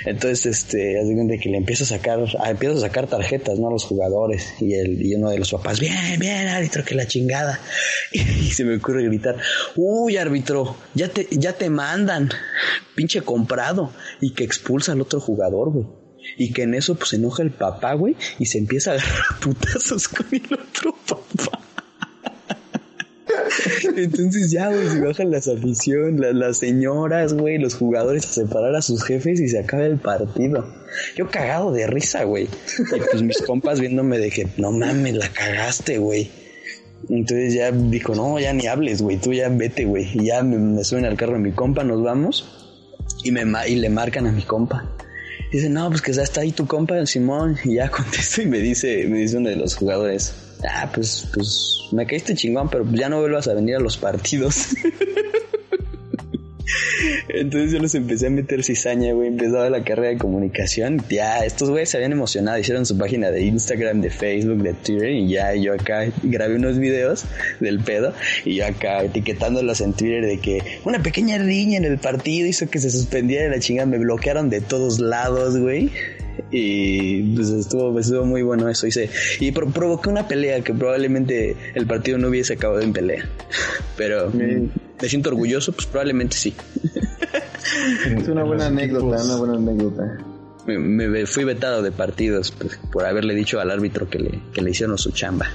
[0.04, 3.68] Entonces, este, de que le empiezo a sacar, empiezo a sacar tarjetas, ¿no?
[3.68, 7.06] A los jugadores y el, y uno de los papás, bien, bien, árbitro, que la
[7.06, 7.60] chingada.
[8.10, 9.36] Y, se me ocurre gritar,
[9.76, 12.30] uy, árbitro, ya te, ya te mandan,
[12.94, 15.97] pinche comprado, y que expulsa al otro jugador, güey.
[16.36, 19.24] Y que en eso pues se enoja el papá, güey, y se empieza a agarrar
[19.40, 21.58] putazos con el otro papá.
[23.96, 28.82] Entonces ya, güey, se bajan las aficiones, las, señoras, güey, los jugadores a separar a
[28.82, 30.66] sus jefes y se acaba el partido.
[31.16, 32.44] Yo cagado de risa, güey.
[32.44, 36.30] Y pues mis compas viéndome de que, no mames, la cagaste, güey.
[37.08, 40.08] Entonces ya dijo, no, ya ni hables, güey, tú ya vete, güey.
[40.14, 42.76] Y ya me, me, suben al carro de mi compa, nos vamos.
[43.24, 44.84] Y, me, y le marcan a mi compa.
[45.50, 47.56] Dice, no, pues que ya está ahí tu compa, el Simón.
[47.64, 50.34] Y ya contesto y me dice, me dice uno de los jugadores,
[50.68, 54.68] ah, pues, pues me caíste chingón, pero ya no vuelvas a venir a los partidos.
[57.28, 59.28] Entonces yo les empecé a meter cizaña, güey.
[59.28, 61.02] Empezaba la carrera de comunicación.
[61.10, 62.58] Ya, estos güeyes se habían emocionado.
[62.58, 65.10] Hicieron su página de Instagram, de Facebook, de Twitter.
[65.10, 67.24] Y ya yo acá grabé unos videos
[67.60, 68.14] del pedo.
[68.44, 72.68] Y yo acá etiquetándolos en Twitter de que una pequeña riña en el partido hizo
[72.70, 73.86] que se suspendiera la chingada.
[73.86, 75.90] Me bloquearon de todos lados, güey.
[76.50, 78.86] Y pues estuvo, estuvo muy bueno eso.
[78.86, 79.10] Hice,
[79.40, 83.28] y provoqué una pelea que probablemente el partido no hubiese acabado en pelea.
[83.96, 84.32] Pero
[85.00, 86.54] me siento orgulloso, pues probablemente sí.
[88.06, 90.18] Es una buena anécdota, una buena anécdota.
[90.66, 94.70] Me, fui vetado de partidos pues, por haberle dicho al árbitro que le, que le
[94.70, 95.46] hicieron su chamba.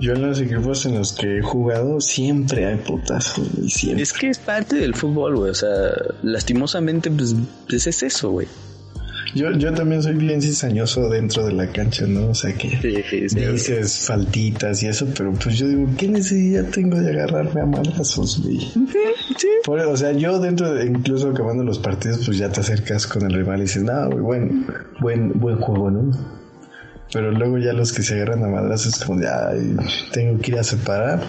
[0.00, 3.46] Yo en los equipos en los que he jugado siempre hay putazos,
[3.84, 5.50] Es que es parte del fútbol, güey.
[5.50, 5.92] O sea,
[6.22, 7.34] lastimosamente, pues,
[7.68, 8.48] pues es eso, güey.
[9.34, 12.28] Yo, yo también soy bien cizañoso dentro de la cancha, ¿no?
[12.28, 12.68] O sea que
[13.30, 18.42] dices faltitas y eso, pero pues yo digo, ¿qué necesidad tengo de agarrarme a madrazos,
[18.42, 18.60] güey?
[19.36, 19.48] Sí.
[19.66, 23.32] o sea, yo dentro de, incluso acabando los partidos, pues ya te acercas con el
[23.32, 24.66] rival y dices, no, güey, buen,
[25.00, 26.44] buen, buen juego, ¿no?
[27.12, 29.76] Pero luego ya los que se agarran a madrazos es como de, ay,
[30.12, 31.20] tengo que ir a separar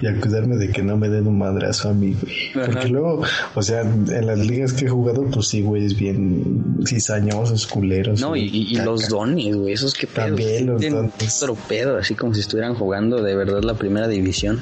[0.00, 2.66] y a cuidarme de que no me den un madrazo a mí, güey.
[2.66, 3.22] Porque luego,
[3.54, 8.20] o sea, en las ligas que he jugado, pues sí, güey, es bien cizañosos, culeros.
[8.20, 10.26] No, y, los donis, güey, esos que pedo.
[10.26, 11.42] También los donis.
[11.42, 14.60] Otro pedo, así como si estuvieran jugando de verdad la primera división.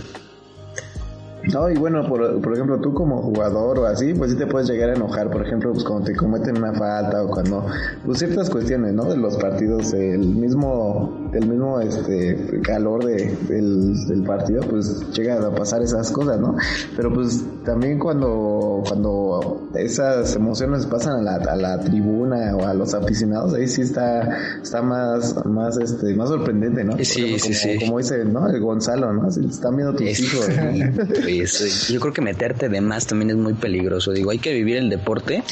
[1.53, 4.69] No, y bueno, por, por, ejemplo, tú como jugador o así, pues sí te puedes
[4.69, 7.67] llegar a enojar, por ejemplo, pues cuando te cometen una falta o cuando,
[8.05, 9.05] pues ciertas cuestiones, ¿no?
[9.05, 15.55] De los partidos, el mismo, el mismo, este, calor de, del, partido, pues llega a
[15.55, 16.57] pasar esas cosas, ¿no?
[16.97, 22.75] Pero pues también cuando, cuando esas emociones pasan a la, a la tribuna o a
[22.75, 26.97] los aficionados, ahí sí está, está más, más, este, más sorprendente, ¿no?
[26.99, 27.79] sí, sí, sí.
[27.79, 28.49] Como dice, ¿no?
[28.49, 29.31] El Gonzalo, ¿no?
[29.31, 31.89] Si están viendo tus hijos.
[31.89, 34.13] yo creo que meterte de más también es muy peligroso.
[34.13, 35.43] Digo, hay que vivir el deporte,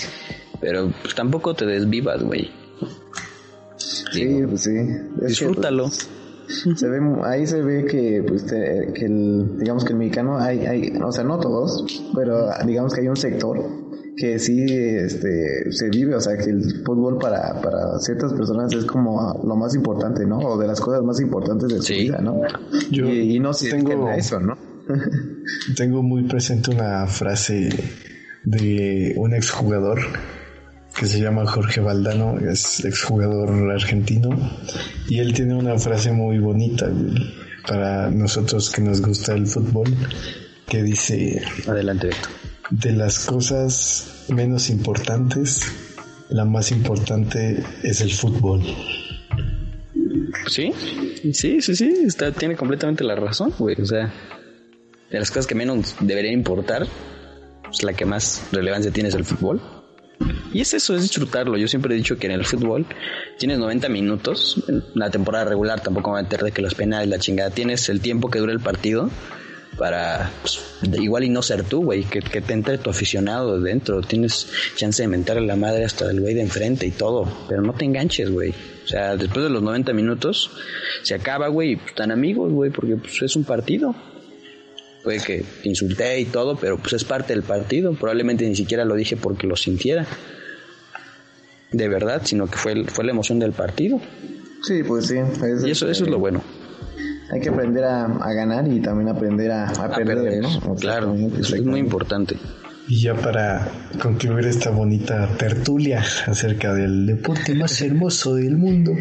[0.61, 2.51] pero pues, tampoco te desvivas, güey.
[4.13, 4.77] Sí, pues sí.
[5.27, 5.85] disfrútalo.
[5.85, 6.09] Pues,
[6.79, 10.93] se ve, ahí se ve que, pues, que el, digamos que el mexicano hay, hay,
[11.03, 11.85] o sea, no todos,
[12.15, 13.59] pero digamos que hay un sector
[14.17, 18.85] que sí este, se vive, o sea, que el fútbol para, para ciertas personas es
[18.85, 20.39] como lo más importante, ¿no?
[20.39, 22.43] O de las cosas más importantes de su vida, ¿no?
[22.91, 24.57] y, no se tengo eso, ¿no?
[25.77, 27.71] Tengo muy presente una frase
[28.45, 30.01] de un exjugador
[30.93, 34.31] que se llama Jorge Valdano, es exjugador argentino,
[35.09, 36.91] y él tiene una frase muy bonita
[37.67, 39.89] para nosotros que nos gusta el fútbol,
[40.69, 41.43] que dice...
[41.67, 42.11] Adelante,
[42.71, 45.63] De las cosas menos importantes,
[46.29, 48.63] la más importante es el fútbol.
[50.49, 50.73] Sí,
[51.33, 53.81] sí, sí, sí, está, tiene completamente la razón, güey.
[53.81, 54.13] O sea,
[55.11, 56.87] de las cosas que menos deberían importar,
[57.63, 59.61] pues la que más relevancia tiene es el fútbol.
[60.53, 61.57] Y es eso, es disfrutarlo.
[61.57, 62.87] Yo siempre he dicho que en el fútbol
[63.39, 64.63] tienes 90 minutos,
[64.95, 68.01] la temporada regular tampoco va a meter de que los penales, la chingada, tienes el
[68.01, 69.11] tiempo que dura el partido
[69.77, 70.61] para pues,
[71.01, 75.09] igual y no ser tú, güey, que, te entre tu aficionado dentro, tienes chance de
[75.09, 78.51] mentarle la madre hasta el güey de enfrente y todo, pero no te enganches, güey.
[78.85, 80.51] O sea, después de los 90 minutos
[81.03, 83.95] se acaba, güey, y pues, están amigos, güey, porque pues es un partido.
[85.03, 87.95] Puede que te insulté y todo, pero pues es parte del partido.
[87.95, 90.07] Probablemente ni siquiera lo dije porque lo sintiera.
[91.71, 94.01] De verdad, sino que fue, fue la emoción del partido.
[94.63, 95.17] Sí, pues sí.
[95.65, 96.43] y eso, eso es lo bueno
[97.33, 100.75] hay que aprender a, ganar y también aprender a, perder, ¿no?
[100.75, 102.37] Claro, eso es muy importante.
[102.89, 103.69] Y ya para
[104.03, 108.93] concluir esta bonita tertulia acerca del deporte más hermoso del mundo.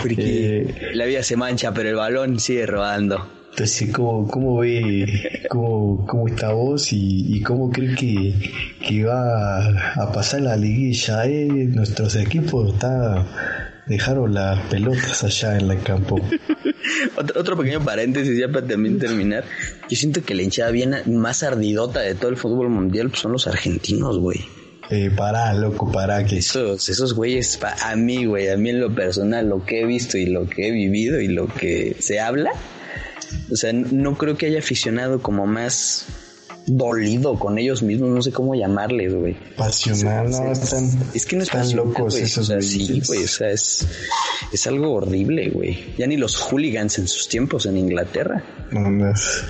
[0.00, 3.28] Porque eh, la vida se mancha, pero el balón sigue rodando.
[3.54, 8.34] Entonces, ¿cómo, cómo ve, cómo, cómo está vos y, cómo cree que,
[8.84, 11.24] que va a pasar la liguilla?
[11.26, 11.46] Eh?
[11.68, 16.20] Nuestros equipos está, dejaron las pelotas allá en el campo.
[17.16, 19.44] otro, pequeño paréntesis ya para también terminar.
[19.88, 23.30] Yo siento que la hinchada bien más ardidota de todo el fútbol mundial pues, son
[23.30, 24.40] los argentinos, güey.
[24.90, 26.38] Eh, para, loco, para que...
[26.38, 30.18] Esos, esos güeyes, a mí, güey, a mí en lo personal, lo que he visto
[30.18, 32.50] y lo que he vivido y lo que se habla,
[33.50, 36.06] o sea, no creo que haya aficionado como más
[36.66, 39.36] dolido con ellos mismos, no sé cómo llamarles, güey.
[39.56, 43.86] Pasional, no, están, es que no están locos esos o sí, güey, o sea, es,
[44.52, 45.94] es algo horrible, güey.
[45.98, 48.42] Ya ni los hooligans en sus tiempos en Inglaterra.
[48.70, 49.44] No, es...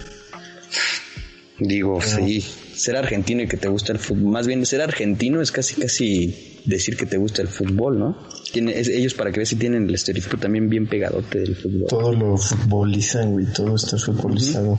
[1.58, 2.40] Digo, sí,
[2.74, 6.53] ser argentino y que te gusta el fútbol, más bien ser argentino es casi, casi
[6.64, 8.16] decir que te gusta el fútbol, ¿no?
[8.52, 11.86] Tiene, ellos para que veas si tienen el estereotipo también bien pegadote del fútbol.
[11.88, 14.78] Todo lo futbolizan, güey, todo está futbolizado.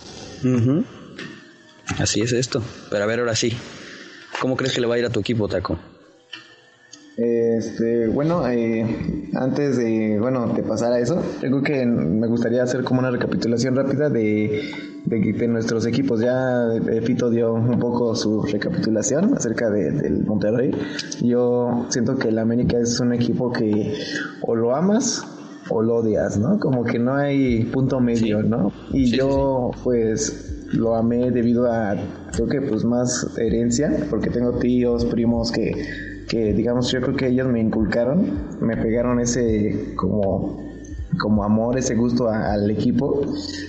[1.99, 2.63] Así es esto.
[2.89, 3.53] Pero a ver, ahora sí.
[4.39, 5.79] ¿Cómo crees que le va a ir a tu equipo, Taco?
[7.17, 12.83] Este, bueno, eh, antes de, bueno, de pasar a eso, creo que me gustaría hacer
[12.83, 14.61] como una recapitulación rápida de,
[15.05, 16.19] de, nuestros equipos.
[16.19, 20.71] Ya eh, Fito dio un poco su recapitulación acerca de, del Monterrey.
[21.21, 23.93] Yo siento que el América es un equipo que
[24.41, 25.23] o lo amas
[25.69, 26.59] o lo odias, ¿no?
[26.59, 28.71] Como que no hay punto medio, ¿no?
[28.91, 31.95] Y yo, pues, lo amé debido a,
[32.33, 35.73] creo que pues más herencia, porque tengo tíos, primos que,
[36.27, 40.65] que digamos, yo creo que ellos me inculcaron, me pegaron ese como
[41.17, 43.21] como amor, ese gusto al equipo.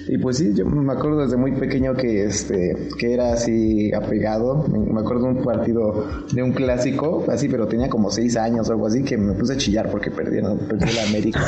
[0.09, 4.65] Y pues sí, yo me acuerdo desde muy pequeño que este que era así apegado.
[4.69, 8.73] Me acuerdo de un partido de un clásico, así, pero tenía como seis años o
[8.73, 11.41] algo así, que me puse a chillar porque perdieron, perdió la América,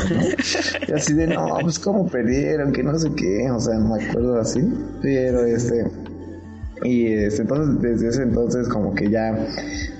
[0.88, 4.04] Y así de, no, pues cómo perdieron, que no sé qué, o sea, no me
[4.04, 4.60] acuerdo así.
[5.02, 5.84] Pero este,
[6.82, 9.36] y este, entonces, desde ese entonces como que ya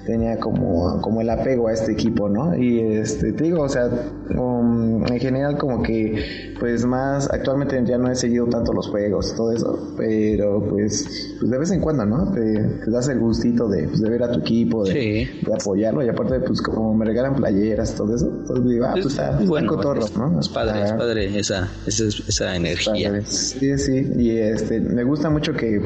[0.08, 2.56] tenía como, como el apego a este equipo, ¿no?
[2.56, 3.90] Y este, te digo, o sea,
[4.34, 9.34] um, en general como que, pues más, actualmente ya no he seguido tanto los juegos,
[9.36, 12.32] todo eso, pero pues, pues de vez en cuando, ¿no?
[12.32, 16.40] Te, das el gustito de, pues, de, ver a tu equipo, de, apoyarlo, y aparte,
[16.40, 20.40] pues como me regalan playeras, todo eso, pues digo, ah, pues está, bueno, cotorro, ¿no?
[20.40, 23.20] Es padre, es padre esa, esa, esa energía.
[23.26, 25.82] Sí, sí, y este, me gusta mucho que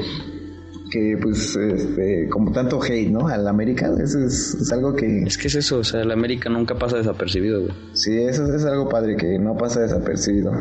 [0.93, 3.27] que pues este, como tanto hate, ¿no?
[3.27, 5.23] Al América, eso es, algo que...
[5.23, 7.73] Es que es eso, o sea, el América nunca pasa desapercibido, güey.
[7.95, 10.53] Sí, eso es algo padre que no pasa desapercibido.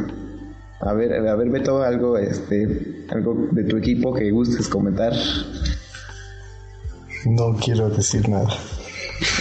[0.79, 5.13] A ver, a ver, Beto, algo, este, algo de tu equipo que gustes comentar.
[7.25, 8.49] No quiero decir nada.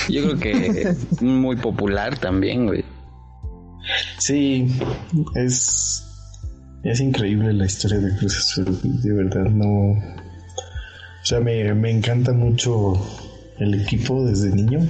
[0.09, 2.85] Yo creo que muy popular también, güey.
[4.19, 4.67] Sí,
[5.37, 6.05] es
[6.83, 9.97] es increíble la historia de Cruz Azul, de verdad no
[11.23, 12.95] o sea, me, me encanta mucho
[13.59, 14.81] el equipo desde niño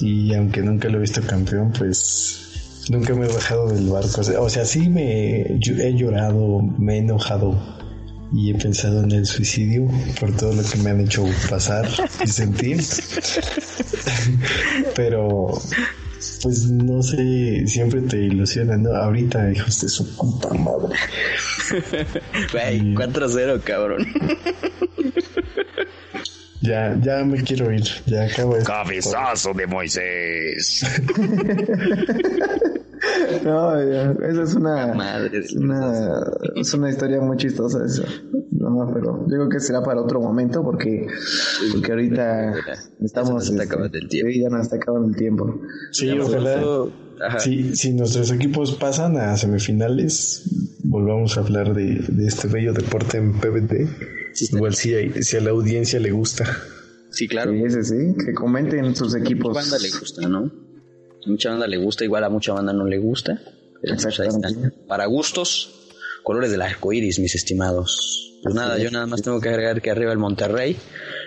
[0.00, 2.42] y aunque nunca lo he visto campeón, pues
[2.90, 4.20] nunca me he bajado del barco.
[4.38, 7.56] O sea, sí me he llorado, me he enojado
[8.32, 11.88] y he pensado en el suicidio por todo lo que me han hecho pasar
[12.24, 12.80] y sentir.
[14.96, 15.60] Pero
[16.42, 18.94] pues no sé, siempre te ilusiona, ¿no?
[18.94, 20.96] Ahorita, hijos de su puta madre.
[22.52, 24.06] Güey, 4-0, cabrón.
[26.62, 27.84] Ya, ya me quiero ir.
[28.06, 28.64] Ya acabo de.
[28.64, 30.84] Cabezazo de Moisés.
[33.44, 36.22] No, ya, esa es una, Madre una,
[36.54, 38.04] es una historia muy chistosa eso.
[38.52, 41.08] No, pero yo creo que será para otro momento porque,
[41.72, 42.54] porque ahorita
[43.00, 43.10] estamos...
[43.10, 44.30] Ya se nos está este, acabando el tiempo.
[44.30, 45.60] sí, ya nos está acabando el tiempo.
[45.90, 46.62] Sí, ojalá.
[47.26, 47.40] Ajá.
[47.40, 50.44] Si, si nuestros equipos pasan a semifinales,
[50.84, 54.21] volvamos a hablar de, de este bello deporte en PBT.
[54.40, 56.62] Igual si, hay- si a la audiencia le gusta.
[57.10, 57.52] Sí, claro.
[57.52, 59.48] Sí, ese sí, que comenten sus equipos.
[59.54, 60.38] mucha banda le gusta, ¿no?
[61.24, 63.40] A mucha banda le gusta, igual a mucha banda no le gusta.
[63.82, 64.18] Pero pues.
[64.88, 65.90] Para gustos,
[66.22, 68.40] colores del arco iris, mis estimados.
[68.42, 70.76] Pues nada, yo nada más tengo que agregar que arriba el Monterrey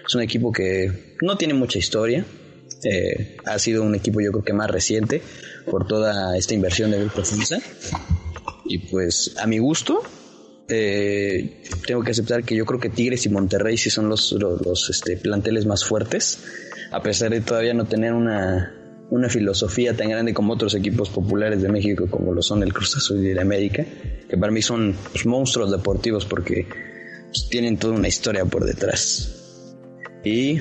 [0.05, 2.25] es un equipo que no tiene mucha historia.
[2.83, 5.21] Eh, ha sido un equipo yo creo que más reciente
[5.69, 7.59] por toda esta inversión de Grupo Fuerza.
[8.65, 10.01] Y pues a mi gusto,
[10.67, 14.89] eh, tengo que aceptar que yo creo que Tigres y Monterrey sí son los, los,
[14.89, 16.39] este, planteles más fuertes,
[16.91, 18.73] a pesar de todavía no tener una,
[19.09, 22.97] una filosofía tan grande como otros equipos populares de México, como lo son el Cruz
[22.97, 23.85] Azul y el América,
[24.27, 26.67] que para mí son pues, monstruos deportivos porque
[27.27, 29.31] pues, tienen toda una historia por detrás.
[30.23, 30.59] Y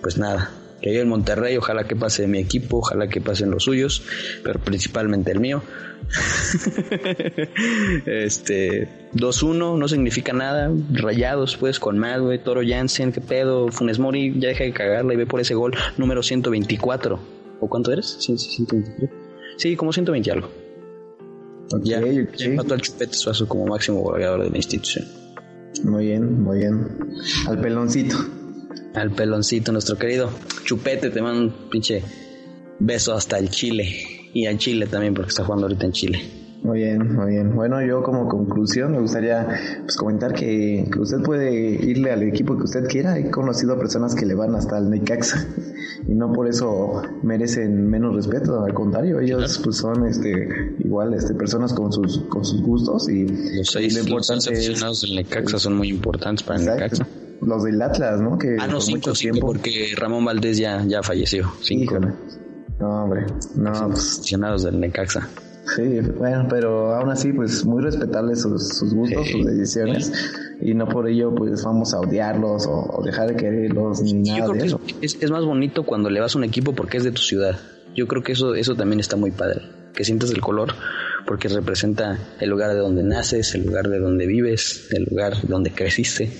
[0.00, 0.50] pues nada,
[0.80, 4.02] que yo el Monterrey, ojalá que pase mi equipo, ojalá que pasen los suyos,
[4.42, 5.62] pero principalmente el mío.
[8.06, 10.70] este 2-1 no significa nada.
[10.92, 12.42] Rayados, pues, con más, güey.
[12.42, 13.68] Toro Jansen, qué pedo.
[13.68, 17.18] Funes Mori, ya deja de cagarla y ve por ese gol número 124.
[17.60, 18.16] ¿O cuánto eres?
[18.18, 19.10] Sí, sí, 123.
[19.56, 20.48] Sí, como 120 y algo.
[21.72, 22.34] Ok, Ya, ok.
[22.36, 25.06] ya empató al Chupete Suazo como máximo goleador de la institución.
[25.84, 26.86] Muy bien, muy bien.
[27.46, 28.16] Al peloncito.
[28.94, 30.32] Al peloncito, nuestro querido
[30.64, 32.02] Chupete, te mando un pinche
[32.78, 34.30] beso hasta el Chile.
[34.32, 36.39] Y al Chile también, porque está jugando ahorita en Chile.
[36.62, 37.54] Muy bien, muy bien.
[37.54, 39.48] Bueno, yo como conclusión me gustaría
[39.82, 43.18] pues, comentar que, que usted puede irle al equipo que usted quiera.
[43.18, 45.46] He conocido a personas que le van hasta el Necaxa
[46.06, 48.62] y no por eso merecen menos respeto.
[48.62, 50.48] Al contrario, ellos pues son este
[50.80, 55.14] igual este personas con sus con sus gustos y Los seis, lo importante aficionados del
[55.16, 57.06] Necaxa son muy importantes para el Necaxa.
[57.40, 58.36] los del Atlas, ¿no?
[58.36, 59.46] Que Ah, no, por cinco, mucho cinco, tiempo.
[59.46, 61.50] porque Ramón Valdés ya, ya falleció.
[61.62, 62.12] Cinco Híjole.
[62.78, 63.24] No, hombre.
[63.56, 65.26] No, pues aficionados del Necaxa.
[65.76, 70.12] Sí, bueno, pero aún así, pues muy respetables sus, sus gustos, Sí, sus decisiones,
[70.60, 74.32] y no por ello, pues vamos a odiarlos o, o dejar de quererlos ni Yo
[74.34, 74.80] nada creo de que eso.
[75.00, 77.56] es, es más bonito cuando le vas a un equipo porque es de tu ciudad.
[77.94, 79.62] Yo creo que eso, eso también está muy padre.
[79.94, 80.74] Que sientas el color
[81.26, 85.70] porque representa el lugar de donde naces, el lugar de donde vives, el lugar donde
[85.72, 86.30] creciste.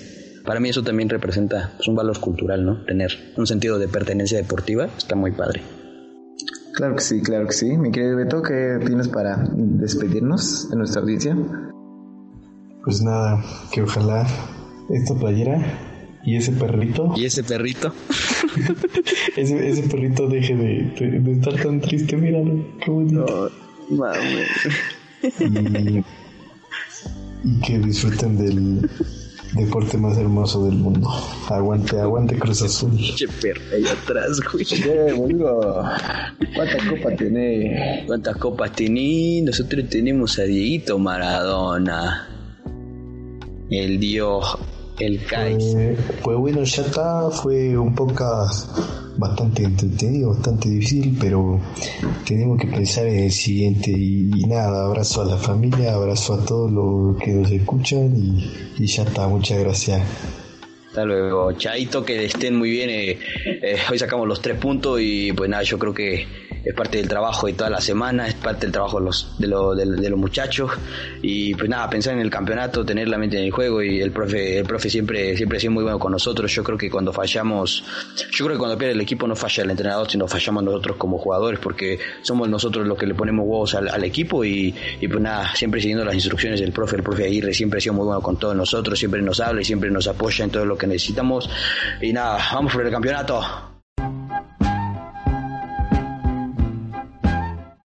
[0.45, 2.83] Para mí eso también representa pues, un valor cultural, ¿no?
[2.85, 5.61] Tener un sentido de pertenencia deportiva está muy padre.
[6.73, 7.77] Claro que sí, claro que sí.
[7.77, 11.35] Mi querido Beto, ¿qué tienes para despedirnos de nuestra audiencia?
[12.83, 14.25] Pues nada, que ojalá
[14.89, 15.59] esta playera
[16.23, 17.93] y ese perrito, Y ese perrito,
[19.37, 23.51] ese, ese perrito deje de, de- de estar tan triste, míralo, qué bonito.
[25.39, 26.03] Y,
[27.43, 28.89] y que disfruten del
[29.53, 31.09] deporte más hermoso del mundo.
[31.49, 32.91] Aguante, aguante Cruz Azul.
[32.91, 34.65] pinche perro ahí atrás, güey.
[34.71, 35.83] Eh, boludo.
[36.55, 38.03] ¿Cuánta copa tiene?
[38.07, 39.43] ¿Cuántas copas tenés?
[39.43, 42.27] Nosotros tenemos a Dieguito Maradona.
[43.69, 44.57] El dios,
[44.99, 45.93] el Kaiser.
[45.93, 51.59] Eh, pues bueno, ya está, fue un podcast bastante entretenido, bastante difícil, pero
[52.25, 56.71] tenemos que pensar en el siguiente y, nada, abrazo a la familia, abrazo a todos
[56.71, 60.01] los que nos escuchan y, y ya está, muchas gracias.
[60.89, 62.89] Hasta luego, Chaito, que estén muy bien.
[62.89, 66.27] eh, eh, hoy sacamos los tres puntos y pues nada, yo creo que
[66.63, 69.47] es parte del trabajo de toda la semana, es parte del trabajo de los, de,
[69.47, 70.71] lo- de- los muchachos
[71.21, 74.11] y pues nada, pensar en el campeonato, tener la mente en el juego y el
[74.11, 76.51] profe, el profe siempre, siempre ha sido muy bueno con nosotros.
[76.53, 77.83] Yo creo que cuando fallamos,
[78.31, 81.17] yo creo que cuando pierde el equipo no falla el entrenador, sino fallamos nosotros como
[81.17, 85.21] jugadores porque somos nosotros los que le ponemos huevos al, al equipo y, y pues
[85.21, 88.21] nada, siempre siguiendo las instrucciones del profe, el profe Aguirre siempre ha sido muy bueno
[88.21, 91.49] con todos nosotros, siempre nos habla y siempre nos apoya en todo lo que necesitamos
[92.01, 93.70] y nada, vamos por el campeonato.